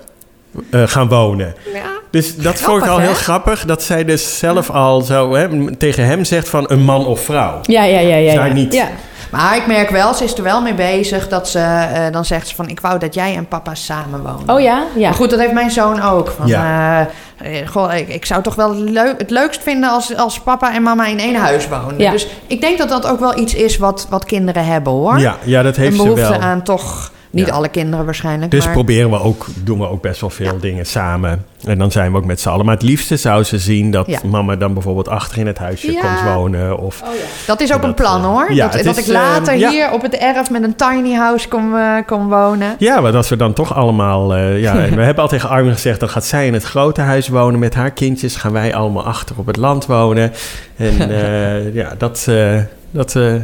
[0.71, 1.55] eh, gaan wonen.
[1.75, 1.81] Ja.
[2.11, 3.15] Dus dat vond ik al heel hè?
[3.15, 3.65] grappig.
[3.65, 6.65] Dat zij dus zelf al zo hè, tegen hem zegt van...
[6.71, 7.59] Een man of vrouw.
[7.63, 8.17] ja, ja, ja.
[8.17, 8.53] ja, ja.
[8.53, 8.73] niet.
[8.73, 8.89] Ja.
[9.31, 11.59] Maar ik merk wel, ze is er wel mee bezig dat ze...
[11.59, 14.55] eh, dan zegt ze van, ik wou dat jij en papa samen wonen.
[14.55, 14.83] Oh ja?
[14.97, 15.09] Ja.
[15.09, 16.35] Maar goed, dat heeft mijn zoon ook.
[16.37, 17.01] Van, Ja.
[17.39, 18.75] eh, eh, goh, ik, ik zou toch wel
[19.19, 21.99] het leukst vinden als, als papa en mama in één huis wonen.
[21.99, 22.11] Ja.
[22.11, 25.19] Dus ik denk dat dat ook wel iets is wat, wat kinderen hebben hoor.
[25.19, 26.41] Ja, ja, dat heeft een ze behoefte wel.
[26.41, 27.53] aan toch, niet Ja.
[27.53, 28.51] alle kinderen waarschijnlijk.
[28.51, 31.45] Dus maar, proberen we ook, doen we ook best wel veel dingen samen.
[31.64, 32.64] En dan zijn we ook met z'n allen.
[32.64, 34.18] Maar het liefste zou ze zien dat Ja.
[34.26, 36.01] mama dan bijvoorbeeld achter in het huisje Ja.
[36.01, 36.78] komt wonen.
[36.78, 37.20] Of, Oh ja.
[37.47, 38.53] dat is ook dat, een plan eh, hoor.
[38.53, 39.70] ja, dat dat is, ik later eh, ja.
[39.70, 42.74] hier op het erf met een tiny house kom, eh, kom wonen.
[42.78, 44.34] Ja, maar dat we dan toch allemaal...
[44.34, 46.01] eh, ja, we hebben al tegen Armin gezegd...
[46.01, 48.37] dan gaat zij in het grote huis wonen met haar kindjes.
[48.37, 50.32] Gaan wij allemaal achter op het land wonen.
[50.76, 52.59] En eh, ja, dat, eh,
[52.91, 53.34] dat eh,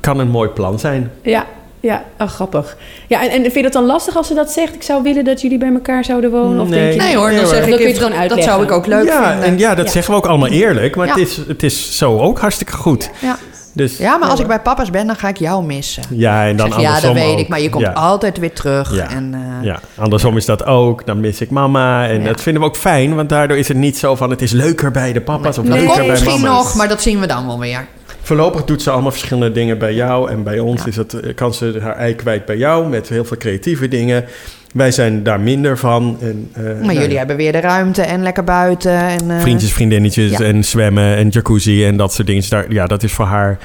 [0.00, 1.10] kan een mooi plan zijn.
[1.22, 1.44] Ja,
[1.80, 2.04] ja.
[2.18, 2.76] Oh, grappig.
[3.06, 4.74] Ja, en, en vind je dat dan lastig als ze dat zegt?
[4.74, 6.60] Ik zou willen dat jullie bij elkaar zouden wonen?
[6.60, 6.80] Of Nee.
[6.80, 8.62] denk je, Nee hoor, dan zeg Dat ik kun je het gewoon dat, dat zou
[8.62, 9.44] ik ook leuk ja, vinden.
[9.48, 9.92] en ja, dat Ja.
[9.92, 10.96] zeggen we ook allemaal eerlijk.
[10.96, 11.12] Maar Ja.
[11.12, 13.10] het, is, het is zo ook hartstikke goed.
[13.20, 13.36] Ja.
[13.74, 16.02] Dus, ja, maar als ik bij papa's ben, dan ga ik jou missen.
[16.10, 17.38] Ja, en dan Zeg, ja, dat andersom weet ook.
[17.40, 17.90] ik, maar je komt Ja.
[17.92, 18.94] altijd weer terug.
[18.96, 19.10] Ja.
[19.10, 21.06] En, eh, Ja, andersom is dat ook.
[21.06, 22.08] Dan mis ik mama.
[22.08, 22.26] En Ja.
[22.26, 24.30] dat vinden we ook fijn, want daardoor is het niet zo van...
[24.30, 26.64] het is leuker bij de papa's of dat leuker bij misschien mama's.
[26.64, 27.86] nog, maar dat zien we dan wel weer.
[28.30, 30.30] Voorlopig doet ze allemaal verschillende dingen bij jou.
[30.30, 30.86] En bij ons Ja.
[30.86, 34.24] is het, eh, kan ze haar ei kwijt bij jou met heel veel creatieve dingen.
[34.72, 36.18] Wij zijn daar minder van.
[36.20, 38.92] En, eh, Maar nou jullie ja, hebben weer de ruimte en lekker buiten.
[38.92, 40.44] En, eh, Vriendjes, vriendinnetjes ja.
[40.44, 42.42] en zwemmen en jacuzzi en dat soort dingen.
[42.42, 43.58] Dus Daar, ja, dat is voor haar...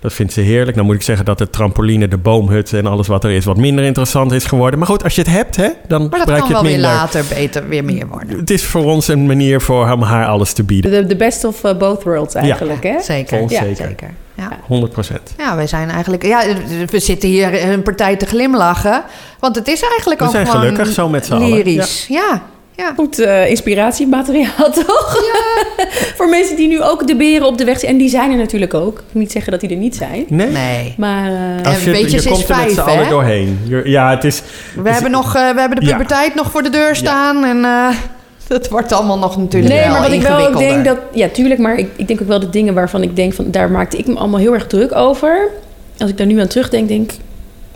[0.00, 0.76] Dat vindt ze heerlijk.
[0.76, 3.44] Dan moet ik zeggen dat de trampoline, de boomhut en alles wat er is...
[3.44, 4.78] wat minder interessant is geworden.
[4.78, 6.70] Maar goed, als je het hebt, hè, dan Maar dat gebruik kan je wel het
[6.72, 6.96] weer minder.
[7.00, 8.38] later beter weer meer worden.
[8.38, 10.90] Het is voor ons een manier voor om haar alles te bieden.
[10.90, 13.00] De, de best of uh, both worlds eigenlijk, hè?
[13.00, 13.40] Zeker.
[13.48, 14.10] Ja, zeker.
[14.34, 14.48] Ja.
[14.66, 15.34] 100 procent.
[15.38, 16.24] ja, wij zijn eigenlijk...
[16.26, 16.42] Ja,
[16.90, 19.02] we zitten hier een partij te glimlachen.
[19.38, 21.48] Want het is eigenlijk We ook zijn gewoon gelukkig zo met z'n allen.
[21.48, 22.06] lyrisch.
[22.08, 22.42] Ja, ja.
[22.96, 25.22] Goed eh, inspiratiemateriaal, toch?
[26.16, 27.92] Voor mensen die nu ook de beren op de weg zijn.
[27.92, 28.98] En die zijn er natuurlijk ook.
[28.98, 30.24] Ik wil niet zeggen dat die er niet zijn.
[30.28, 30.50] Nee?
[30.50, 30.94] Nee.
[30.96, 33.10] Maar eh, Als je, je, komt er met vijf, z'n allen hè?
[33.10, 33.58] doorheen.
[33.84, 34.42] Ja, het is...
[34.82, 35.92] We, hebben, nog, eh, we hebben de Ja.
[35.92, 37.44] puberteit nog voor de deur staan.
[37.44, 37.88] En eh
[38.48, 40.98] dat wordt allemaal nog natuurlijk nee, wel maar wat ik wel ook denk dat...
[41.12, 43.34] Ja, tuurlijk, maar ik, ik denk ook wel de dingen waarvan ik denk...
[43.34, 45.48] van daar maakte ik me allemaal heel erg druk over.
[45.98, 47.18] Als ik daar nu aan terugdenk, denk ik...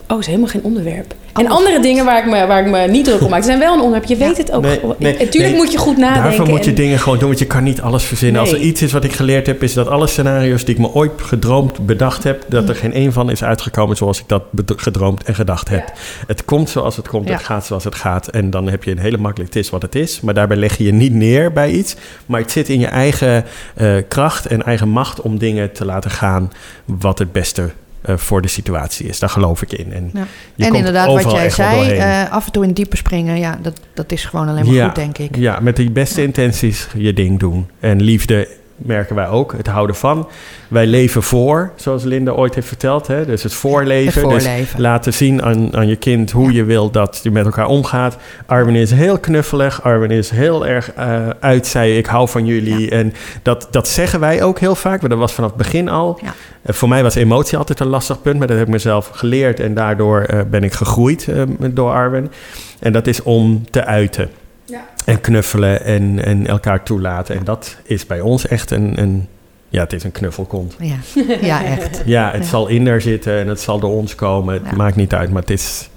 [0.08, 1.14] Oh, is helemaal geen onderwerp.
[1.34, 3.58] En Oh, andere dingen waar ik, me, waar ik me niet druk om maak, zijn
[3.58, 4.04] wel een onderwerp.
[4.04, 4.62] Je weet het ook.
[4.62, 4.94] Nee, gewoon.
[4.98, 5.62] nee, en tuurlijk nee.
[5.62, 6.22] moet je goed nadenken.
[6.22, 8.40] Daarvoor moet je en- dingen gewoon doen, want je kan niet alles verzinnen.
[8.40, 10.92] Als er iets is wat ik geleerd heb, is dat alle scenario's die ik me
[10.92, 14.42] ooit gedroomd, bedacht heb, dat er geen één van is uitgekomen zoals ik dat
[14.76, 15.92] gedroomd en gedacht heb.
[16.26, 17.34] Het komt zoals het komt, Ja.
[17.34, 18.28] het gaat zoals het gaat.
[18.28, 20.20] En dan heb je een hele makkelijk, het is wat het is.
[20.20, 21.96] Maar daarbij leg je je niet neer bij iets.
[22.26, 26.10] Maar het zit in je eigen eh, kracht en eigen macht om dingen te laten
[26.10, 26.52] gaan
[26.84, 27.70] wat het beste
[28.04, 29.18] eh, voor de situatie is.
[29.18, 29.92] Daar geloof ik in.
[29.92, 30.26] En, Ja.
[30.54, 33.58] je en komt inderdaad, wat jij zei, eh, af en toe in diepe springen, ja,
[33.62, 34.86] dat, dat is gewoon alleen maar Ja.
[34.86, 35.36] goed, denk ik.
[35.36, 37.66] Ja, met de beste intenties je ding doen.
[37.80, 40.28] En liefde merken wij ook, het houden van.
[40.68, 43.06] Wij leven voor, zoals Linda ooit heeft verteld.
[43.06, 43.26] Hè?
[43.26, 44.30] Dus het voorleven.
[44.30, 47.66] Het Dus laten zien aan, aan je kind hoe je wil dat je met elkaar
[47.66, 48.16] omgaat.
[48.46, 49.82] Arwen is heel knuffelig.
[49.82, 51.96] Arwen is heel erg eh uitzij.
[51.96, 52.90] Ik hou van jullie.
[52.90, 53.12] En
[53.42, 55.00] dat, dat zeggen wij ook heel vaak.
[55.00, 56.18] Maar dat was vanaf het begin al.
[56.22, 56.34] Ja.
[56.62, 58.38] Eh, voor mij was emotie altijd een lastig punt.
[58.38, 59.60] Maar dat heb ik mezelf geleerd.
[59.60, 62.32] En daardoor eh, ben ik gegroeid eh, door Arwen.
[62.80, 64.30] En dat is om te uiten.
[64.66, 64.84] Ja.
[65.04, 67.36] En knuffelen en, en elkaar toelaten.
[67.36, 69.28] En dat is bij ons echt een, een
[69.68, 70.76] ja, het is een knuffelkont.
[70.78, 70.94] Ja,
[71.40, 72.02] ja echt.
[72.04, 72.48] Ja, het Ja.
[72.48, 74.54] zal in daar zitten en het zal door ons komen.
[74.54, 74.76] Het Ja.
[74.76, 75.88] maakt niet uit, maar het is,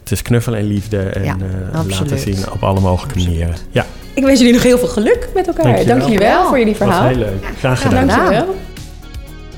[0.00, 1.36] het is knuffelen en liefde en Ja,
[1.72, 3.38] eh, laten zien op alle mogelijke Absoluut.
[3.38, 3.56] manieren.
[3.70, 5.62] Ja, Ik wens jullie nog heel veel geluk met elkaar.
[5.64, 5.96] Dankjewel.
[5.98, 7.08] Dank jullie wel voor jullie dat was verhaal.
[7.08, 7.44] heel leuk.
[7.58, 8.06] Graag gedaan.
[8.06, 8.54] Dankjewel.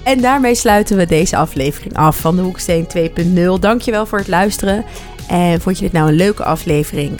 [0.05, 3.59] En daarmee sluiten we deze aflevering af van de Hoeksteen 2.0.
[3.61, 4.85] Dankjewel voor het luisteren.
[5.29, 7.19] En vond je dit nou een leuke aflevering?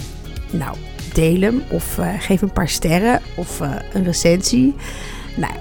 [0.51, 0.77] Nou,
[1.17, 4.75] deel hem of eh, geef een paar sterren of eh, een recensie.
[5.37, 5.53] Nou,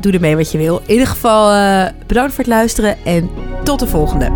[0.00, 0.80] doe ermee wat je wil.
[0.86, 3.30] In ieder geval uh, bedankt voor het luisteren en
[3.64, 4.30] tot de volgende.